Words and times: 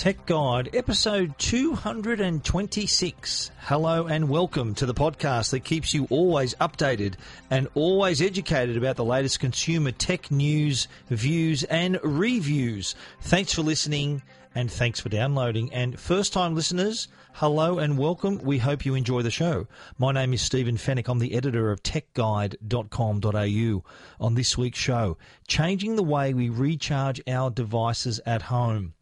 Tech 0.00 0.24
Guide, 0.24 0.74
episode 0.74 1.36
226. 1.36 3.50
Hello 3.58 4.06
and 4.06 4.30
welcome 4.30 4.74
to 4.76 4.86
the 4.86 4.94
podcast 4.94 5.50
that 5.50 5.60
keeps 5.60 5.92
you 5.92 6.06
always 6.08 6.54
updated 6.54 7.16
and 7.50 7.68
always 7.74 8.22
educated 8.22 8.78
about 8.78 8.96
the 8.96 9.04
latest 9.04 9.40
consumer 9.40 9.92
tech 9.92 10.30
news, 10.30 10.88
views, 11.10 11.64
and 11.64 12.00
reviews. 12.02 12.94
Thanks 13.20 13.52
for 13.52 13.60
listening 13.60 14.22
and 14.54 14.72
thanks 14.72 15.00
for 15.00 15.10
downloading. 15.10 15.70
And 15.70 16.00
first 16.00 16.32
time 16.32 16.54
listeners, 16.54 17.08
hello 17.34 17.78
and 17.78 17.98
welcome. 17.98 18.38
We 18.38 18.56
hope 18.56 18.86
you 18.86 18.94
enjoy 18.94 19.20
the 19.20 19.30
show. 19.30 19.66
My 19.98 20.12
name 20.12 20.32
is 20.32 20.40
Stephen 20.40 20.78
Fenech. 20.78 21.08
I'm 21.08 21.18
the 21.18 21.34
editor 21.34 21.70
of 21.70 21.82
techguide.com.au. 21.82 23.84
On 24.18 24.34
this 24.34 24.56
week's 24.56 24.78
show, 24.78 25.18
changing 25.46 25.96
the 25.96 26.02
way 26.02 26.32
we 26.32 26.48
recharge 26.48 27.20
our 27.28 27.50
devices 27.50 28.18
at 28.24 28.40
home 28.40 28.94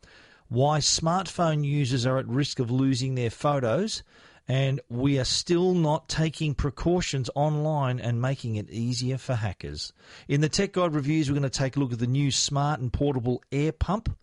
why 0.49 0.79
smartphone 0.79 1.65
users 1.65 2.07
are 2.07 2.19
at 2.19 2.27
risk 2.27 2.59
of 2.59 2.71
losing 2.71 3.15
their 3.15 3.31
photos, 3.31 4.03
and 4.47 4.81
we 4.89 5.19
are 5.19 5.25
still 5.25 5.75
not 5.75 6.09
taking 6.09 6.55
precautions 6.55 7.29
online 7.35 8.01
and 8.01 8.23
making 8.23 8.57
it 8.57 8.71
easier 8.71 9.19
for 9.19 9.35
hackers. 9.35 9.93
In 10.27 10.41
the 10.41 10.49
Tech 10.49 10.73
Guide 10.73 10.95
reviews, 10.95 11.29
we're 11.29 11.39
going 11.39 11.43
to 11.43 11.51
take 11.51 11.77
a 11.77 11.81
look 11.81 11.93
at 11.93 11.99
the 11.99 12.07
new 12.07 12.31
smart 12.31 12.81
and 12.81 12.91
portable 12.91 13.43
air 13.53 13.73
pump 13.73 14.17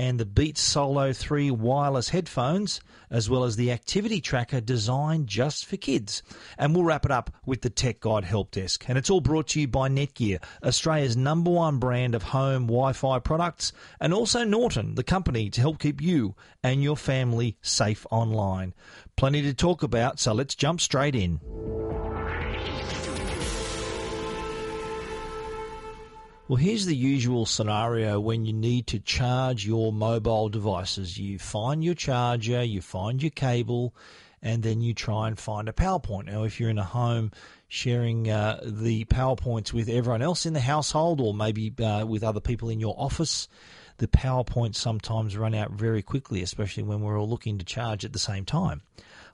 and 0.00 0.18
the 0.18 0.24
Beats 0.24 0.62
Solo 0.62 1.12
3 1.12 1.50
wireless 1.50 2.08
headphones, 2.08 2.80
as 3.10 3.28
well 3.28 3.44
as 3.44 3.56
the 3.56 3.70
activity 3.70 4.22
tracker 4.22 4.58
designed 4.58 5.26
just 5.26 5.66
for 5.66 5.76
kids. 5.76 6.22
And 6.56 6.74
we'll 6.74 6.84
wrap 6.84 7.04
it 7.04 7.10
up 7.10 7.30
with 7.44 7.60
the 7.60 7.68
Tech 7.68 8.00
Guide 8.00 8.24
Help 8.24 8.50
Desk. 8.50 8.82
And 8.88 8.96
it's 8.96 9.10
all 9.10 9.20
brought 9.20 9.48
to 9.48 9.60
you 9.60 9.68
by 9.68 9.90
Netgear, 9.90 10.42
Australia's 10.64 11.18
number 11.18 11.50
one 11.50 11.76
brand 11.76 12.14
of 12.14 12.22
home 12.22 12.62
Wi 12.62 12.94
Fi 12.94 13.18
products, 13.18 13.74
and 14.00 14.14
also 14.14 14.42
Norton, 14.42 14.94
the 14.94 15.04
company 15.04 15.50
to 15.50 15.60
help 15.60 15.78
keep 15.78 16.00
you 16.00 16.34
and 16.62 16.82
your 16.82 16.96
family 16.96 17.58
safe 17.60 18.06
online. 18.10 18.72
Plenty 19.16 19.42
to 19.42 19.52
talk 19.52 19.82
about, 19.82 20.18
so 20.18 20.32
let's 20.32 20.54
jump 20.54 20.80
straight 20.80 21.14
in. 21.14 21.40
Well, 26.50 26.56
here's 26.56 26.84
the 26.84 26.96
usual 26.96 27.46
scenario 27.46 28.18
when 28.18 28.44
you 28.44 28.52
need 28.52 28.88
to 28.88 28.98
charge 28.98 29.64
your 29.64 29.92
mobile 29.92 30.48
devices. 30.48 31.16
You 31.16 31.38
find 31.38 31.84
your 31.84 31.94
charger, 31.94 32.64
you 32.64 32.80
find 32.80 33.22
your 33.22 33.30
cable, 33.30 33.94
and 34.42 34.60
then 34.60 34.80
you 34.80 34.92
try 34.92 35.28
and 35.28 35.38
find 35.38 35.68
a 35.68 35.72
PowerPoint. 35.72 36.24
Now, 36.24 36.42
if 36.42 36.58
you're 36.58 36.68
in 36.68 36.78
a 36.78 36.82
home 36.82 37.30
sharing 37.68 38.28
uh, 38.28 38.62
the 38.64 39.04
PowerPoints 39.04 39.72
with 39.72 39.88
everyone 39.88 40.22
else 40.22 40.44
in 40.44 40.52
the 40.52 40.58
household 40.58 41.20
or 41.20 41.32
maybe 41.32 41.72
uh, 41.80 42.04
with 42.04 42.24
other 42.24 42.40
people 42.40 42.68
in 42.68 42.80
your 42.80 42.96
office, 42.98 43.46
the 43.98 44.08
PowerPoints 44.08 44.74
sometimes 44.74 45.36
run 45.36 45.54
out 45.54 45.70
very 45.70 46.02
quickly, 46.02 46.42
especially 46.42 46.82
when 46.82 47.00
we're 47.00 47.16
all 47.16 47.28
looking 47.28 47.58
to 47.58 47.64
charge 47.64 48.04
at 48.04 48.12
the 48.12 48.18
same 48.18 48.44
time. 48.44 48.82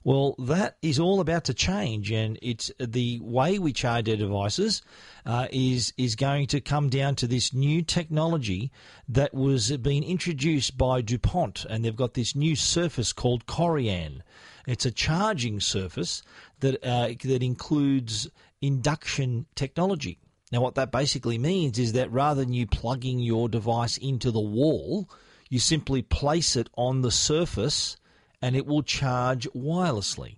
Well, 0.07 0.37
that 0.39 0.77
is 0.83 1.01
all 1.01 1.19
about 1.19 1.47
to 1.47 1.53
change, 1.53 2.13
and 2.13 2.39
it's 2.41 2.71
the 2.79 3.19
way 3.21 3.59
we 3.59 3.73
charge 3.73 4.09
our 4.09 4.15
devices 4.15 4.81
uh, 5.25 5.49
is 5.51 5.93
is 5.99 6.15
going 6.15 6.47
to 6.47 6.61
come 6.61 6.89
down 6.89 7.17
to 7.17 7.27
this 7.27 7.53
new 7.53 7.83
technology 7.83 8.71
that 9.09 9.35
was 9.35 9.77
being 9.79 10.05
introduced 10.05 10.79
by 10.79 11.01
Dupont, 11.01 11.65
and 11.69 11.85
they've 11.85 11.97
got 11.97 12.15
this 12.15 12.37
new 12.37 12.55
surface 12.55 13.13
called 13.13 13.47
Corian. 13.47 14.21
It's 14.65 14.87
a 14.87 14.93
charging 14.93 15.59
surface 15.59 16.23
that 16.61 16.87
uh, 16.87 17.09
that 17.25 17.43
includes 17.43 18.29
induction 18.63 19.47
technology. 19.57 20.21
Now, 20.53 20.61
what 20.61 20.77
that 20.77 20.93
basically 20.93 21.37
means 21.37 21.81
is 21.81 21.95
that 21.95 22.13
rather 22.13 22.45
than 22.45 22.53
you 22.53 22.69
plugging 22.69 23.19
your 23.19 23.49
device 23.49 23.97
into 23.97 24.31
the 24.31 24.39
wall, 24.39 25.11
you 25.51 25.59
simply 25.59 26.03
place 26.03 26.55
it 26.55 26.71
on 26.77 27.03
the 27.03 27.11
surface 27.11 27.97
and 28.41 28.57
it 28.57 28.67
will 28.67 28.83
charge 28.83 29.49
wirelessly. 29.55 30.37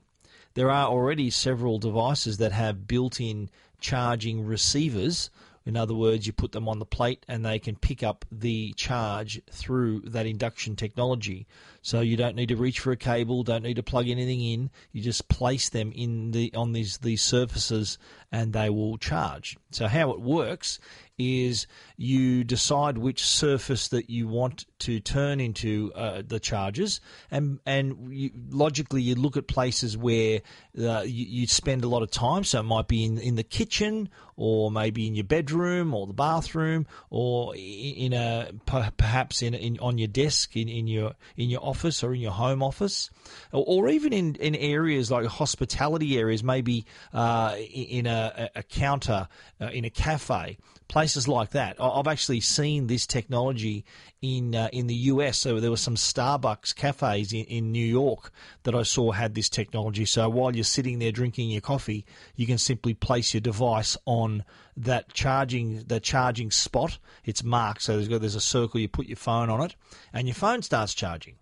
There 0.54 0.70
are 0.70 0.88
already 0.88 1.30
several 1.30 1.78
devices 1.78 2.38
that 2.38 2.52
have 2.52 2.88
built 2.88 3.20
in 3.20 3.50
charging 3.80 4.44
receivers. 4.44 5.30
In 5.64 5.76
other 5.76 5.94
words, 5.94 6.26
you 6.26 6.32
put 6.32 6.52
them 6.52 6.68
on 6.68 6.78
the 6.78 6.86
plate 6.86 7.24
and 7.28 7.44
they 7.44 7.58
can 7.58 7.76
pick 7.76 8.02
up 8.02 8.24
the 8.32 8.72
charge 8.72 9.40
through 9.50 10.00
that 10.06 10.26
induction 10.26 10.76
technology. 10.76 11.46
So 11.82 12.00
you 12.00 12.16
don't 12.16 12.36
need 12.36 12.48
to 12.48 12.56
reach 12.56 12.80
for 12.80 12.90
a 12.90 12.96
cable, 12.96 13.42
don't 13.42 13.62
need 13.62 13.76
to 13.76 13.82
plug 13.82 14.08
anything 14.08 14.40
in. 14.40 14.70
You 14.92 15.02
just 15.02 15.28
place 15.28 15.68
them 15.68 15.92
in 15.94 16.30
the 16.30 16.52
on 16.54 16.72
these 16.72 16.98
these 16.98 17.22
surfaces 17.22 17.98
and 18.32 18.52
they 18.52 18.70
will 18.70 18.96
charge. 18.96 19.58
So 19.70 19.86
how 19.86 20.10
it 20.10 20.20
works 20.20 20.80
is 21.18 21.66
you 22.00 22.44
decide 22.44 22.96
which 22.96 23.24
surface 23.24 23.88
that 23.88 24.08
you 24.08 24.28
want 24.28 24.66
to 24.78 25.00
turn 25.00 25.40
into 25.40 25.92
uh, 25.96 26.22
the 26.24 26.38
charges, 26.38 27.00
and 27.28 27.58
and 27.66 28.14
you, 28.14 28.30
logically 28.50 29.02
you 29.02 29.16
look 29.16 29.36
at 29.36 29.48
places 29.48 29.96
where 29.96 30.40
uh, 30.80 31.00
you, 31.00 31.26
you, 31.26 31.46
spend 31.48 31.82
a 31.82 31.88
lot 31.88 32.04
of 32.04 32.10
time. 32.12 32.44
So 32.44 32.60
it 32.60 32.62
might 32.62 32.86
be 32.86 33.04
in 33.04 33.18
in 33.18 33.34
the 33.34 33.42
kitchen, 33.42 34.10
or 34.36 34.70
maybe 34.70 35.08
in 35.08 35.16
your 35.16 35.24
bedroom, 35.24 35.92
or 35.92 36.06
the 36.06 36.12
bathroom, 36.12 36.86
or 37.10 37.52
in 37.56 38.12
a 38.12 38.52
perhaps 38.64 39.42
in, 39.42 39.54
in 39.54 39.80
on 39.80 39.98
your 39.98 40.06
desk 40.06 40.56
in, 40.56 40.68
in 40.68 40.86
your 40.86 41.14
in 41.36 41.50
your 41.50 41.64
office 41.64 42.04
or 42.04 42.14
in 42.14 42.20
your 42.20 42.30
home 42.30 42.62
office, 42.62 43.10
or, 43.50 43.64
or 43.66 43.88
even 43.88 44.12
in, 44.12 44.36
in 44.36 44.54
areas 44.54 45.10
like 45.10 45.26
hospitality 45.26 46.16
areas, 46.16 46.44
maybe 46.44 46.86
uh, 47.12 47.56
in 47.58 48.06
a, 48.06 48.50
a 48.54 48.62
counter 48.62 49.26
uh, 49.60 49.66
in 49.66 49.84
a 49.84 49.90
cafe 49.90 50.58
places 50.88 51.28
like 51.28 51.50
that. 51.50 51.78
I've 51.90 52.06
actually 52.06 52.40
seen 52.40 52.86
this 52.86 53.06
technology 53.06 53.84
in 54.22 54.54
uh, 54.54 54.68
in 54.72 54.86
the 54.86 54.94
US. 54.94 55.38
So 55.38 55.60
there 55.60 55.70
were 55.70 55.76
some 55.76 55.94
Starbucks 55.94 56.74
cafes 56.74 57.32
in, 57.32 57.44
in 57.44 57.72
New 57.72 57.84
York 57.84 58.30
that 58.64 58.74
I 58.74 58.82
saw 58.82 59.12
had 59.12 59.34
this 59.34 59.48
technology. 59.48 60.04
So 60.04 60.28
while 60.28 60.54
you're 60.54 60.64
sitting 60.64 60.98
there 60.98 61.12
drinking 61.12 61.50
your 61.50 61.60
coffee, 61.60 62.04
you 62.36 62.46
can 62.46 62.58
simply 62.58 62.94
place 62.94 63.34
your 63.34 63.40
device 63.40 63.96
on 64.04 64.44
that 64.76 65.12
charging 65.12 65.84
the 65.86 66.00
charging 66.00 66.50
spot. 66.50 66.98
It's 67.24 67.42
marked, 67.42 67.82
so 67.82 67.96
there's, 67.96 68.20
there's 68.20 68.34
a 68.34 68.40
circle. 68.40 68.80
You 68.80 68.88
put 68.88 69.06
your 69.06 69.16
phone 69.16 69.50
on 69.50 69.60
it, 69.62 69.74
and 70.12 70.26
your 70.26 70.34
phone 70.34 70.62
starts 70.62 70.94
charging. 70.94 71.36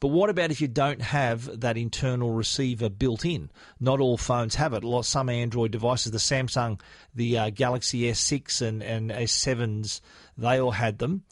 But 0.00 0.08
what 0.08 0.30
about 0.30 0.50
if 0.50 0.60
you 0.60 0.68
don't 0.68 1.02
have 1.02 1.60
that 1.60 1.76
internal 1.76 2.32
receiver 2.32 2.88
built 2.88 3.24
in? 3.24 3.50
Not 3.80 4.00
all 4.00 4.16
phones 4.16 4.56
have 4.56 4.72
it. 4.74 4.84
Lot, 4.84 5.06
some 5.06 5.28
Android 5.28 5.70
devices, 5.70 6.12
the 6.12 6.18
Samsung, 6.18 6.80
the 7.14 7.38
uh, 7.38 7.50
Galaxy 7.50 8.02
S6 8.02 8.62
and, 8.62 8.82
and 8.82 9.10
S7s, 9.10 10.00
they 10.36 10.60
all 10.60 10.72
had 10.72 10.98
them. 10.98 11.24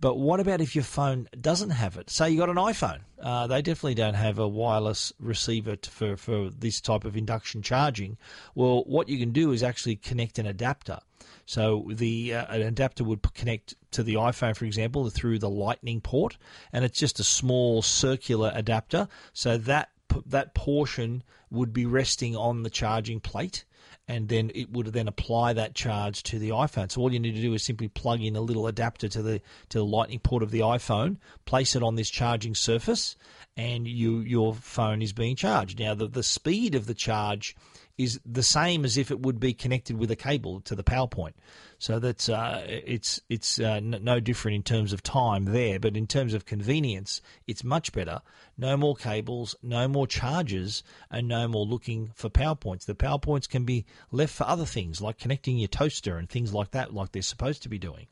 But 0.00 0.16
what 0.16 0.38
about 0.38 0.60
if 0.60 0.76
your 0.76 0.84
phone 0.84 1.28
doesn't 1.40 1.70
have 1.70 1.96
it? 1.96 2.08
Say 2.08 2.30
you 2.30 2.38
got 2.38 2.50
an 2.50 2.56
iPhone. 2.56 3.00
Uh, 3.20 3.48
they 3.48 3.62
definitely 3.62 3.96
don't 3.96 4.14
have 4.14 4.38
a 4.38 4.46
wireless 4.46 5.12
receiver 5.18 5.76
for, 5.82 6.16
for 6.16 6.50
this 6.50 6.80
type 6.80 7.04
of 7.04 7.16
induction 7.16 7.62
charging. 7.62 8.16
Well, 8.54 8.84
what 8.84 9.08
you 9.08 9.18
can 9.18 9.32
do 9.32 9.50
is 9.50 9.62
actually 9.62 9.96
connect 9.96 10.38
an 10.38 10.46
adapter. 10.46 11.00
So 11.48 11.86
the 11.88 12.34
uh, 12.34 12.44
an 12.54 12.60
adapter 12.60 13.04
would 13.04 13.22
connect 13.32 13.74
to 13.92 14.02
the 14.02 14.16
iPhone, 14.16 14.54
for 14.54 14.66
example, 14.66 15.08
through 15.08 15.38
the 15.38 15.48
Lightning 15.48 16.02
port, 16.02 16.36
and 16.74 16.84
it's 16.84 16.98
just 16.98 17.20
a 17.20 17.24
small 17.24 17.80
circular 17.80 18.52
adapter. 18.54 19.08
So 19.32 19.56
that 19.56 19.88
that 20.26 20.54
portion 20.54 21.22
would 21.50 21.72
be 21.72 21.86
resting 21.86 22.36
on 22.36 22.64
the 22.64 22.70
charging 22.70 23.18
plate 23.20 23.64
and 24.06 24.28
then 24.28 24.50
it 24.54 24.70
would 24.72 24.88
then 24.88 25.08
apply 25.08 25.54
that 25.54 25.74
charge 25.74 26.22
to 26.24 26.38
the 26.38 26.50
iPhone. 26.50 26.90
So 26.90 27.00
all 27.00 27.12
you 27.12 27.18
need 27.18 27.34
to 27.34 27.40
do 27.40 27.54
is 27.54 27.62
simply 27.62 27.88
plug 27.88 28.20
in 28.20 28.36
a 28.36 28.42
little 28.42 28.66
adapter 28.66 29.08
to 29.08 29.22
the 29.22 29.40
to 29.70 29.78
the 29.78 29.84
lightning 29.86 30.18
port 30.18 30.42
of 30.42 30.50
the 30.50 30.60
iPhone, 30.60 31.16
place 31.46 31.74
it 31.74 31.82
on 31.82 31.94
this 31.94 32.10
charging 32.10 32.54
surface, 32.54 33.16
and 33.56 33.88
you 33.88 34.18
your 34.20 34.52
phone 34.52 35.00
is 35.00 35.14
being 35.14 35.36
charged. 35.36 35.78
Now 35.78 35.94
the 35.94 36.08
the 36.08 36.22
speed 36.22 36.74
of 36.74 36.84
the 36.84 36.94
charge 36.94 37.56
is 37.98 38.20
the 38.24 38.44
same 38.44 38.84
as 38.84 38.96
if 38.96 39.10
it 39.10 39.20
would 39.20 39.40
be 39.40 39.52
connected 39.52 39.98
with 39.98 40.10
a 40.10 40.16
cable 40.16 40.60
to 40.60 40.76
the 40.76 40.84
PowerPoint. 40.84 41.32
So 41.78 41.98
that's 41.98 42.28
uh, 42.28 42.64
it's 42.66 43.20
it's 43.28 43.60
uh, 43.60 43.80
no 43.80 44.20
different 44.20 44.54
in 44.54 44.62
terms 44.62 44.92
of 44.92 45.02
time 45.02 45.46
there, 45.46 45.78
but 45.78 45.96
in 45.96 46.06
terms 46.06 46.32
of 46.32 46.46
convenience, 46.46 47.20
it's 47.46 47.62
much 47.62 47.92
better. 47.92 48.20
No 48.56 48.76
more 48.76 48.96
cables, 48.96 49.54
no 49.62 49.88
more 49.88 50.06
charges, 50.06 50.82
and 51.10 51.28
no 51.28 51.46
more 51.48 51.66
looking 51.66 52.10
for 52.14 52.30
PowerPoints. 52.30 52.86
The 52.86 52.94
PowerPoints 52.94 53.48
can 53.48 53.64
be 53.64 53.84
left 54.10 54.34
for 54.34 54.44
other 54.46 54.66
things 54.66 55.00
like 55.00 55.18
connecting 55.18 55.58
your 55.58 55.68
toaster 55.68 56.16
and 56.16 56.28
things 56.28 56.54
like 56.54 56.70
that, 56.70 56.94
like 56.94 57.12
they're 57.12 57.22
supposed 57.22 57.62
to 57.64 57.68
be 57.68 57.78
doing. 57.78 58.06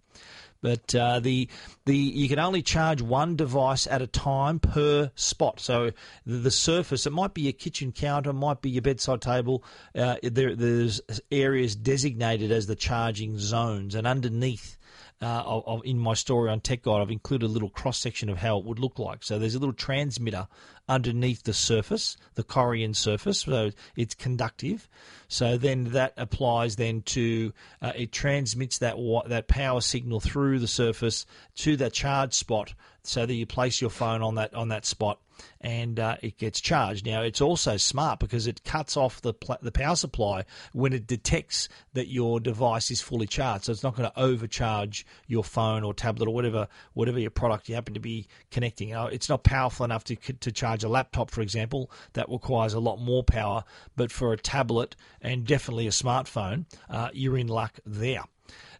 But 0.61 0.95
uh, 0.95 1.21
the 1.21 1.49
the 1.85 1.97
you 1.97 2.29
can 2.29 2.39
only 2.39 2.63
charge 2.63 3.03
one 3.03 3.37
device 3.37 3.87
at 3.87 4.03
a 4.03 4.07
time 4.07 4.59
per 4.59 5.11
spot. 5.15 5.61
So 5.61 5.93
the, 6.25 6.37
the 6.37 6.51
surface, 6.51 7.07
it 7.07 7.13
might 7.13 7.35
be 7.35 7.43
your 7.43 7.53
kitchen 7.53 7.93
counter, 7.93 8.33
might 8.33 8.63
be 8.63 8.71
your 8.71 8.83
bedside 8.83 9.21
table. 9.21 9.65
Uh, 9.95 10.17
there, 10.23 10.55
there's 10.55 11.01
areas 11.31 11.77
designated 11.77 12.51
as 12.51 12.67
the 12.67 12.77
charging 12.77 13.39
zones, 13.39 13.95
and 13.95 14.07
underneath 14.07 14.76
uh, 15.23 15.79
in 15.85 15.99
my 15.99 16.15
story 16.15 16.51
on 16.51 16.61
Tech 16.61 16.83
Guide, 16.83 17.01
I've 17.01 17.11
included 17.11 17.47
a 17.47 17.49
little 17.49 17.71
cross 17.71 17.99
section 17.99 18.29
of 18.29 18.39
how 18.39 18.59
it 18.59 18.65
would 18.65 18.79
look 18.79 18.99
like. 18.99 19.23
So 19.23 19.39
there's 19.39 19.55
a 19.55 19.59
little 19.59 19.73
transmitter 19.73 20.47
underneath 20.89 21.43
the 21.43 21.55
surface, 21.55 22.17
the 22.35 22.45
Corian 22.45 22.95
surface, 22.95 23.41
so 23.41 23.71
it's 23.97 24.15
conductive. 24.15 24.89
So 25.29 25.57
then 25.57 25.85
that 25.93 26.13
applies 26.17 26.77
then 26.77 27.03
to 27.03 27.53
uh, 27.81 27.93
it 27.97 28.13
transmits 28.13 28.79
that 28.79 28.97
that 29.27 29.49
power 29.49 29.81
signal 29.81 30.21
through 30.21 30.59
the 30.59 30.69
surface 30.69 31.27
to 31.57 31.77
the 31.77 31.91
charge 31.91 32.35
spot, 32.35 32.75
so 33.03 33.25
that 33.25 33.35
you 33.35 33.47
place 33.47 33.81
your 33.81 33.91
phone 33.91 34.23
on 34.23 34.35
that 34.35 34.55
on 34.55 34.69
that 34.69 34.85
spot 34.85 35.19
and 35.61 35.99
uh, 35.99 36.17
it 36.23 36.39
gets 36.39 36.61
charged. 36.61 37.07
Now 37.07 37.23
it's 37.23 37.41
also 37.41 37.77
smart 37.77 38.19
because 38.19 38.47
it 38.47 38.65
cuts 38.65 38.97
off 38.97 39.21
the 39.21 39.35
pl- 39.35 39.59
the 39.63 39.73
power 39.73 39.97
supply 39.97 40.45
when 40.73 40.93
it 40.93 41.07
detects 41.07 41.69
that 41.95 42.09
your 42.09 42.41
device 42.41 42.91
is 42.91 43.01
fully 43.01 43.27
charged. 43.27 43.65
So 43.65 43.73
it's 43.73 43.83
not 43.83 43.97
going 43.97 44.11
to 44.11 44.21
overcharge 44.21 45.07
your 45.27 45.45
phone 45.45 45.83
or 45.85 45.95
tablet 45.95 46.29
or 46.29 46.35
whatever 46.35 46.69
whatever 46.95 47.19
your 47.19 47.31
product 47.31 47.69
you 47.69 47.75
happen 47.75 47.95
to 47.95 48.01
be 48.01 48.27
connecting. 48.51 48.95
Uh, 48.95 49.07
it's 49.07 49.29
not 49.29 49.45
powerful 49.45 49.85
enough 49.85 50.05
to 50.05 50.17
to 50.17 50.53
charge 50.53 50.85
a 50.85 50.89
laptop, 50.89 51.31
for 51.31 51.41
example. 51.41 51.91
That 52.15 52.29
requires 52.29 52.75
a 52.75 52.81
lot 52.81 53.01
more 53.01 53.25
power. 53.25 53.65
But 53.97 54.13
for 54.13 54.33
a 54.33 54.37
tablet 54.37 54.97
and 55.21 55.45
definitely 55.45 55.87
a 55.87 55.91
smartphone, 55.91 56.67
uh, 56.89 57.11
you're 57.13 57.39
in 57.39 57.49
luck 57.49 57.79
there. 57.85 58.25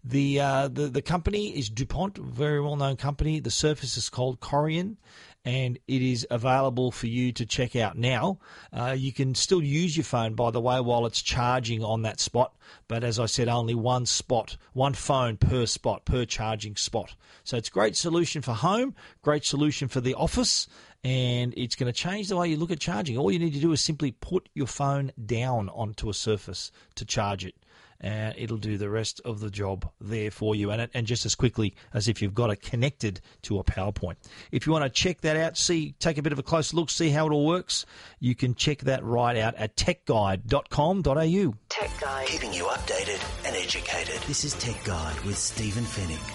The, 0.05 0.39
uh, 0.39 0.69
the 0.69 0.87
the 0.87 1.03
company 1.03 1.59
is 1.59 1.69
DuPont, 1.69 2.17
very 2.17 2.61
well 2.61 2.77
known 2.77 2.97
company. 2.97 3.41
The 3.41 3.51
surface 3.51 3.97
is 3.97 4.09
called 4.09 4.39
Corian, 4.39 4.99
and 5.47 5.79
it 5.87 6.03
is 6.03 6.27
available 6.29 6.91
for 6.91 7.07
you 7.07 7.31
to 7.33 7.47
check 7.47 7.77
out 7.77 7.97
now. 7.97 8.41
Uh, 8.73 8.97
you 8.99 9.13
can 9.13 9.33
still 9.37 9.63
use 9.63 9.97
your 9.97 10.03
phone, 10.03 10.35
by 10.35 10.51
the 10.51 10.61
way, 10.61 10.81
while 10.81 11.07
it's 11.07 11.23
charging 11.23 11.85
on 11.85 12.03
that 12.03 12.19
spot. 12.19 12.53
But 12.89 13.05
as 13.05 13.21
I 13.21 13.27
said, 13.27 13.47
only 13.49 13.75
one 13.75 14.07
spot, 14.07 14.57
one 14.73 14.95
phone 14.95 15.37
per 15.37 15.65
spot, 15.67 16.05
per 16.05 16.25
charging 16.25 16.75
spot. 16.75 17.15
So 17.45 17.57
it's 17.57 17.69
a 17.69 17.73
great 17.73 17.97
solution 17.97 18.43
for 18.43 18.55
home, 18.55 18.97
great 19.23 19.45
solution 19.45 19.87
for 19.87 20.01
the 20.01 20.15
office, 20.15 20.67
and 21.05 21.55
it's 21.57 21.77
going 21.77 21.93
to 21.93 21.97
change 21.97 22.29
the 22.29 22.37
way 22.37 22.49
you 22.49 22.57
look 22.57 22.73
at 22.73 22.81
charging. 22.81 23.17
All 23.17 23.31
you 23.31 23.39
need 23.39 23.55
to 23.55 23.61
do 23.61 23.71
is 23.71 23.81
simply 23.81 24.11
put 24.11 24.49
your 24.53 24.67
phone 24.67 25.13
down 25.27 25.69
onto 25.69 26.11
a 26.11 26.15
surface 26.15 26.73
to 26.97 27.05
charge 27.05 27.45
it 27.45 27.55
and 28.01 28.35
it'll 28.37 28.57
do 28.57 28.79
the 28.79 28.91
rest 28.91 29.21
of 29.25 29.41
the 29.41 29.51
job 29.51 29.89
there 30.01 30.31
for 30.31 30.55
you 30.55 30.71
and, 30.71 30.89
and 30.95 31.07
just 31.07 31.27
as 31.27 31.35
quickly 31.35 31.75
as 31.95 32.09
if 32.09 32.21
you've 32.21 32.35
got 32.35 32.51
it 32.51 32.61
connected 32.63 33.21
to 33.43 33.59
a 33.59 33.65
PowerPoint. 33.65 34.17
If 34.51 34.67
you 34.67 34.73
want 34.73 34.85
to 34.85 34.91
check 34.91 35.21
that 35.23 35.37
out, 35.37 35.57
see, 35.57 35.95
take 35.99 36.19
a 36.19 36.23
bit 36.23 36.33
of 36.33 36.39
a 36.39 36.43
closer 36.43 36.77
look, 36.77 36.91
see 36.91 37.11
how 37.11 37.27
it 37.27 37.33
all 37.33 37.47
works, 37.47 37.87
you 38.21 38.35
can 38.35 38.55
check 38.55 38.81
that 38.81 39.05
right 39.05 39.37
out 39.37 39.55
at 39.57 39.77
techguide.com.au. 39.77 41.55
Tech 41.69 42.01
Guide. 42.01 42.27
Keeping 42.27 42.53
you 42.53 42.65
updated 42.65 43.47
and 43.47 43.57
educated. 43.57 44.21
This 44.27 44.45
is 44.45 44.55
Tech 44.55 44.83
Guide 44.85 45.21
with 45.21 45.37
Stephen 45.37 45.85
Fenech. 45.85 46.33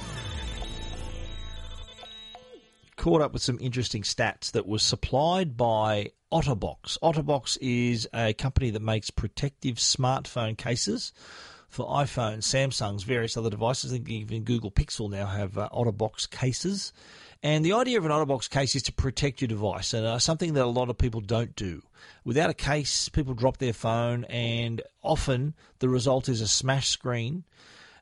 Caught 2.95 3.21
up 3.21 3.33
with 3.33 3.41
some 3.41 3.57
interesting 3.59 4.03
stats 4.03 4.51
that 4.51 4.67
was 4.67 4.83
supplied 4.83 5.57
by 5.57 6.11
Otterbox. 6.31 6.97
Otterbox 7.01 7.57
is 7.61 8.07
a 8.13 8.33
company 8.33 8.69
that 8.71 8.81
makes 8.81 9.09
protective 9.09 9.75
smartphone 9.75 10.57
cases 10.57 11.13
for 11.69 11.87
iPhone, 11.87 12.39
Samsung's, 12.39 13.03
various 13.03 13.37
other 13.37 13.49
devices. 13.49 13.91
I 13.91 13.95
think 13.95 14.09
even 14.09 14.43
Google 14.43 14.71
Pixel 14.71 15.09
now 15.09 15.25
have 15.25 15.57
uh, 15.57 15.69
OtterBox 15.73 16.29
cases. 16.29 16.91
And 17.43 17.65
the 17.65 17.73
idea 17.73 17.97
of 17.97 18.05
an 18.05 18.11
OtterBox 18.11 18.49
case 18.49 18.75
is 18.75 18.83
to 18.83 18.93
protect 18.93 19.41
your 19.41 19.47
device, 19.47 19.93
and 19.93 20.05
uh, 20.05 20.19
something 20.19 20.53
that 20.53 20.63
a 20.63 20.67
lot 20.67 20.89
of 20.89 20.97
people 20.97 21.21
don't 21.21 21.55
do. 21.55 21.81
Without 22.23 22.49
a 22.49 22.53
case, 22.53 23.09
people 23.09 23.33
drop 23.33 23.57
their 23.57 23.73
phone, 23.73 24.25
and 24.25 24.81
often 25.01 25.55
the 25.79 25.89
result 25.89 26.29
is 26.29 26.41
a 26.41 26.47
smashed 26.47 26.91
screen 26.91 27.43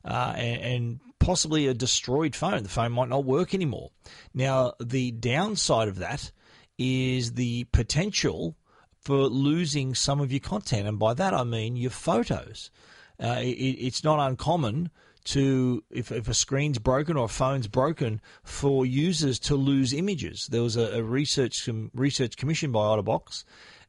uh, 0.04 0.34
and, 0.36 0.62
and 0.62 1.00
possibly 1.20 1.68
a 1.68 1.74
destroyed 1.74 2.34
phone. 2.34 2.64
The 2.64 2.68
phone 2.68 2.92
might 2.92 3.08
not 3.08 3.24
work 3.24 3.54
anymore. 3.54 3.90
Now, 4.34 4.74
the 4.80 5.12
downside 5.12 5.88
of 5.88 5.98
that 5.98 6.32
is 6.80 7.34
the 7.34 7.64
potential 7.72 8.56
for 8.98 9.26
losing 9.26 9.94
some 9.94 10.18
of 10.18 10.32
your 10.32 10.40
content, 10.40 10.88
and 10.88 10.98
by 10.98 11.12
that 11.12 11.34
I 11.34 11.44
mean 11.44 11.76
your 11.76 11.90
photos. 11.90 12.70
Uh, 13.22 13.36
it, 13.40 13.52
it's 13.52 14.02
not 14.02 14.18
uncommon 14.18 14.90
to 15.22 15.84
if, 15.90 16.10
if 16.10 16.26
a 16.26 16.32
screen's 16.32 16.78
broken 16.78 17.18
or 17.18 17.26
a 17.26 17.28
phone's 17.28 17.68
broken 17.68 18.22
for 18.42 18.86
users 18.86 19.38
to 19.40 19.56
lose 19.56 19.92
images. 19.92 20.46
There 20.46 20.62
was 20.62 20.76
a, 20.76 20.98
a 20.98 21.02
research 21.02 21.68
research 21.94 22.38
commissioned 22.38 22.72
by 22.72 22.80
Otterbox, 22.80 23.44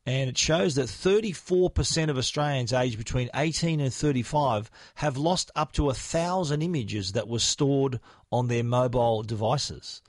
and 0.06 0.30
it 0.30 0.38
shows 0.38 0.76
that 0.76 0.88
34% 0.88 2.10
of 2.10 2.18
Australians 2.18 2.74
aged 2.74 2.98
between 2.98 3.30
18 3.34 3.80
and 3.80 3.94
35 3.94 4.70
have 4.96 5.16
lost 5.16 5.50
up 5.56 5.72
to 5.74 5.90
a 5.90 5.94
thousand 5.94 6.62
images 6.62 7.14
that 7.14 7.30
were 7.30 7.40
stored 7.40 8.02
on 8.34 8.50
their 8.50 8.66
mobile 8.66 9.24
devices. 9.24 10.02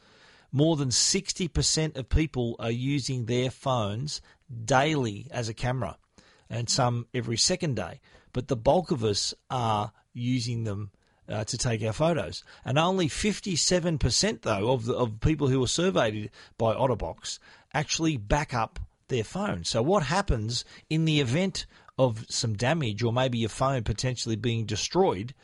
More 0.53 0.77
than 0.77 0.91
60% 0.91 1.97
of 1.97 2.09
people 2.09 2.57
are 2.59 2.71
using 2.71 3.25
their 3.25 3.51
phones 3.51 4.21
daily 4.65 5.29
as 5.31 5.49
a 5.49 5.55
camera, 5.55 5.97
and 6.51 6.69
some 6.69 7.07
every 7.15 7.39
second 7.39 7.77
day 7.77 8.01
but 8.33 8.49
the 8.49 8.57
bulk 8.57 8.91
of 8.91 9.05
us 9.05 9.35
are 9.51 9.93
using 10.13 10.65
them 10.65 10.91
uh, 11.29 11.45
to 11.45 11.57
take 11.57 11.83
our 11.83 11.93
photos. 11.93 12.45
And 12.65 12.79
only 12.79 13.09
57% 13.09 14.43
though 14.43 14.73
of 14.73 14.87
the, 14.87 14.95
of 14.95 15.21
people 15.21 15.49
who 15.49 15.61
were 15.61 15.67
surveyed 15.67 16.31
by 16.59 16.75
Otterbox 16.75 17.39
actually 17.75 18.17
back 18.17 18.53
up 18.55 18.81
their 19.09 19.25
phone. 19.25 19.65
So 19.65 19.83
what 19.83 20.05
happens 20.05 20.65
in 20.89 21.05
the 21.05 21.21
event 21.21 21.67
of 21.99 22.25
some 22.29 22.55
damage 22.55 23.03
or 23.03 23.13
maybe 23.13 23.39
your 23.39 23.49
phone 23.49 23.83
potentially 23.83 24.37
being 24.37 24.65
destroyed? 24.65 25.35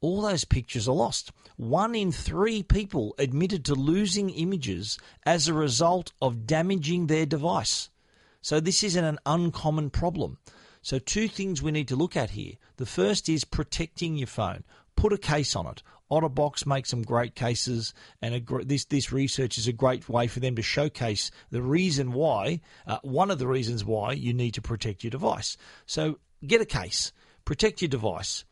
All 0.00 0.20
those 0.22 0.44
pictures 0.44 0.88
are 0.88 0.94
lost. 0.94 1.32
One 1.56 1.94
in 1.94 2.12
three 2.12 2.62
people 2.62 3.14
admitted 3.18 3.64
to 3.64 3.74
losing 3.74 4.30
images 4.30 4.98
as 5.24 5.48
a 5.48 5.54
result 5.54 6.12
of 6.20 6.46
damaging 6.46 7.06
their 7.06 7.26
device. 7.26 7.88
So 8.42 8.60
this 8.60 8.84
isn't 8.84 9.04
an 9.04 9.18
uncommon 9.24 9.90
problem. 9.90 10.38
So, 10.86 11.00
two 11.00 11.26
things 11.26 11.60
we 11.60 11.72
need 11.72 11.88
to 11.88 11.96
look 11.96 12.16
at 12.16 12.30
here. 12.30 12.52
The 12.76 12.86
first 12.86 13.28
is 13.28 13.44
protecting 13.44 14.16
your 14.16 14.28
phone. 14.28 14.62
Put 14.94 15.12
a 15.12 15.18
case 15.18 15.56
on 15.56 15.66
it. 15.66 15.82
Otterbox 16.12 16.64
makes 16.64 16.90
some 16.90 17.02
great 17.02 17.34
cases, 17.34 17.92
and 18.22 18.36
a, 18.36 18.64
this 18.64 18.84
this 18.84 19.10
research 19.10 19.58
is 19.58 19.66
a 19.66 19.72
great 19.72 20.08
way 20.08 20.28
for 20.28 20.38
them 20.38 20.54
to 20.54 20.62
showcase 20.62 21.32
the 21.50 21.60
reason 21.60 22.12
why. 22.12 22.60
Uh, 22.86 22.98
one 23.02 23.32
of 23.32 23.40
the 23.40 23.48
reasons 23.48 23.84
why 23.84 24.12
you 24.12 24.32
need 24.32 24.54
to 24.54 24.62
protect 24.62 25.02
your 25.02 25.10
device. 25.10 25.56
So, 25.86 26.20
get 26.46 26.60
a 26.60 26.66
case. 26.66 27.10
Protect 27.44 27.82
your 27.82 27.88
device. 27.88 28.44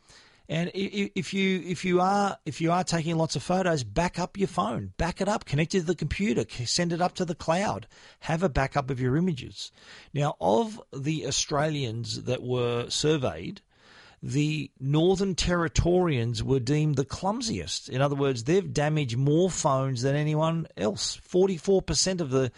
And 0.46 0.70
if 0.74 1.32
you 1.32 1.62
if 1.64 1.86
you 1.86 2.02
are 2.02 2.36
if 2.44 2.60
you 2.60 2.70
are 2.70 2.84
taking 2.84 3.16
lots 3.16 3.34
of 3.34 3.42
photos, 3.42 3.82
back 3.82 4.18
up 4.18 4.36
your 4.36 4.48
phone, 4.48 4.92
back 4.98 5.22
it 5.22 5.28
up, 5.28 5.46
connect 5.46 5.74
it 5.74 5.80
to 5.80 5.86
the 5.86 5.94
computer, 5.94 6.44
send 6.66 6.92
it 6.92 7.00
up 7.00 7.14
to 7.14 7.24
the 7.24 7.34
cloud, 7.34 7.86
have 8.20 8.42
a 8.42 8.50
backup 8.50 8.90
of 8.90 9.00
your 9.00 9.16
images. 9.16 9.72
Now, 10.12 10.36
of 10.42 10.80
the 10.92 11.26
Australians 11.26 12.24
that 12.24 12.42
were 12.42 12.90
surveyed, 12.90 13.62
the 14.22 14.70
Northern 14.78 15.34
Territorians 15.34 16.42
were 16.42 16.60
deemed 16.60 16.96
the 16.96 17.06
clumsiest. 17.06 17.88
In 17.88 18.02
other 18.02 18.14
words, 18.14 18.44
they've 18.44 18.72
damaged 18.72 19.16
more 19.16 19.48
phones 19.48 20.02
than 20.02 20.14
anyone 20.14 20.66
else. 20.76 21.16
Forty-four 21.22 21.80
percent 21.80 22.20
of 22.20 22.28
the 22.28 22.52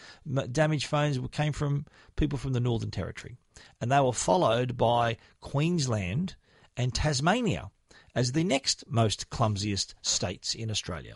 damaged 0.51 0.87
phones 0.87 1.21
came 1.31 1.53
from 1.53 1.87
people 2.17 2.37
from 2.37 2.53
the 2.53 2.61
Northern 2.61 2.91
Territory, 2.91 3.37
and 3.81 3.93
they 3.93 4.01
were 4.01 4.13
followed 4.13 4.77
by 4.77 5.19
Queensland 5.41 6.35
and 6.77 6.93
Tasmania 6.93 7.71
as 8.17 8.33
the 8.33 8.43
next 8.43 8.83
most 8.89 9.31
clumsiest 9.31 9.95
states 10.01 10.55
in 10.55 10.71
Australia. 10.71 11.15